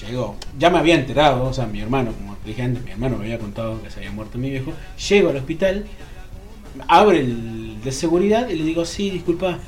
[0.00, 3.16] Llego, ya me había enterado, o sea, mi hermano, como te dije antes, mi hermano
[3.16, 4.72] me había contado que se había muerto mi viejo.
[5.08, 5.86] Llego al hospital,
[6.86, 9.58] abre el de seguridad y le digo, sí, disculpa,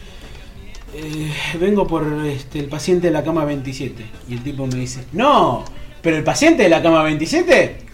[0.95, 4.05] eh, vengo por este, el paciente de la cama 27.
[4.29, 5.64] Y el tipo me dice, no,
[6.03, 7.87] pero el paciente de la cama 27...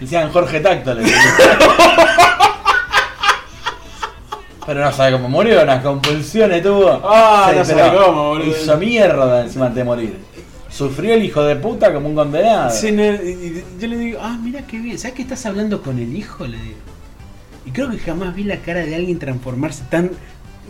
[0.00, 1.04] Decían Jorge Tacto, le.
[4.66, 7.00] Pero no sabe cómo murió, unas compulsiones tuvo.
[7.04, 8.46] Ah, Sí, no sabe cómo, boludo.
[8.50, 10.16] Hizo mierda encima de morir.
[10.68, 12.70] Sufrió el hijo de puta como un condenado.
[12.70, 16.14] Sí, no, yo le digo, ah, mira qué bien, ¿sabes que estás hablando con el
[16.14, 16.46] hijo?
[16.46, 16.76] Le digo.
[17.64, 20.10] Y creo que jamás vi la cara de alguien transformarse tan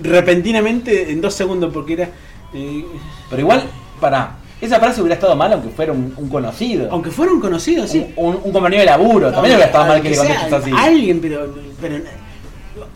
[0.02, 2.08] repentinamente en dos segundos porque era...
[2.54, 2.84] eh,
[3.30, 3.62] Pero igual,
[4.00, 4.36] pará.
[4.60, 6.88] Esa frase hubiera estado mal aunque fuera un, un conocido.
[6.90, 8.06] aunque fuera un conocido, sí.
[8.16, 9.30] Un, un- un compañero de laburo.
[9.32, 10.70] También hubiera estado mal que le contestes así.
[10.76, 11.96] Alguien, pero, pero...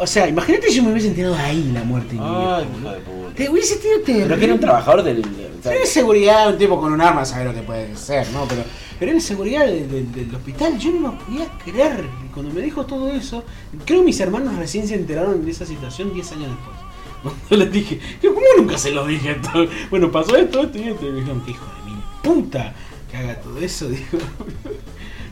[0.00, 3.34] O sea, imagínate si yo me hubiese enterado ahí la muerte Ay, hijo de puta.
[3.34, 4.26] Te hubiese tenido terrible.
[4.28, 5.20] Pero que era un trabajador del.
[5.20, 8.26] o sea, Era de seguridad, un tipo con un arma, sabe lo que puede ser,
[8.30, 8.46] ¿no?
[8.48, 8.62] Pero,
[8.98, 12.06] pero era seguridad de- de- del hospital, yo no lo podía creer.
[12.32, 13.44] Cuando me dijo todo eso,
[13.84, 16.76] creo que mis hermanos recién se enteraron de esa situación 10 años después.
[17.48, 19.34] Cuando les dije, ¿cómo nunca se lo dije?
[19.52, 19.66] Todo?
[19.90, 21.06] Bueno, pasó esto, esto y esto.
[21.06, 22.72] Y me dijeron, "Qué hijo de mi puta
[23.10, 24.16] que haga todo eso, dijo.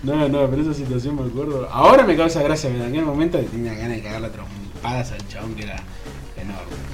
[0.03, 1.68] No, no, pero esa situación me acuerdo.
[1.70, 5.26] Ahora me causa gracia, pero en aquel momento tenía ganas de cagar la trompadas al
[5.28, 5.76] chabón que era
[6.36, 6.88] enorme.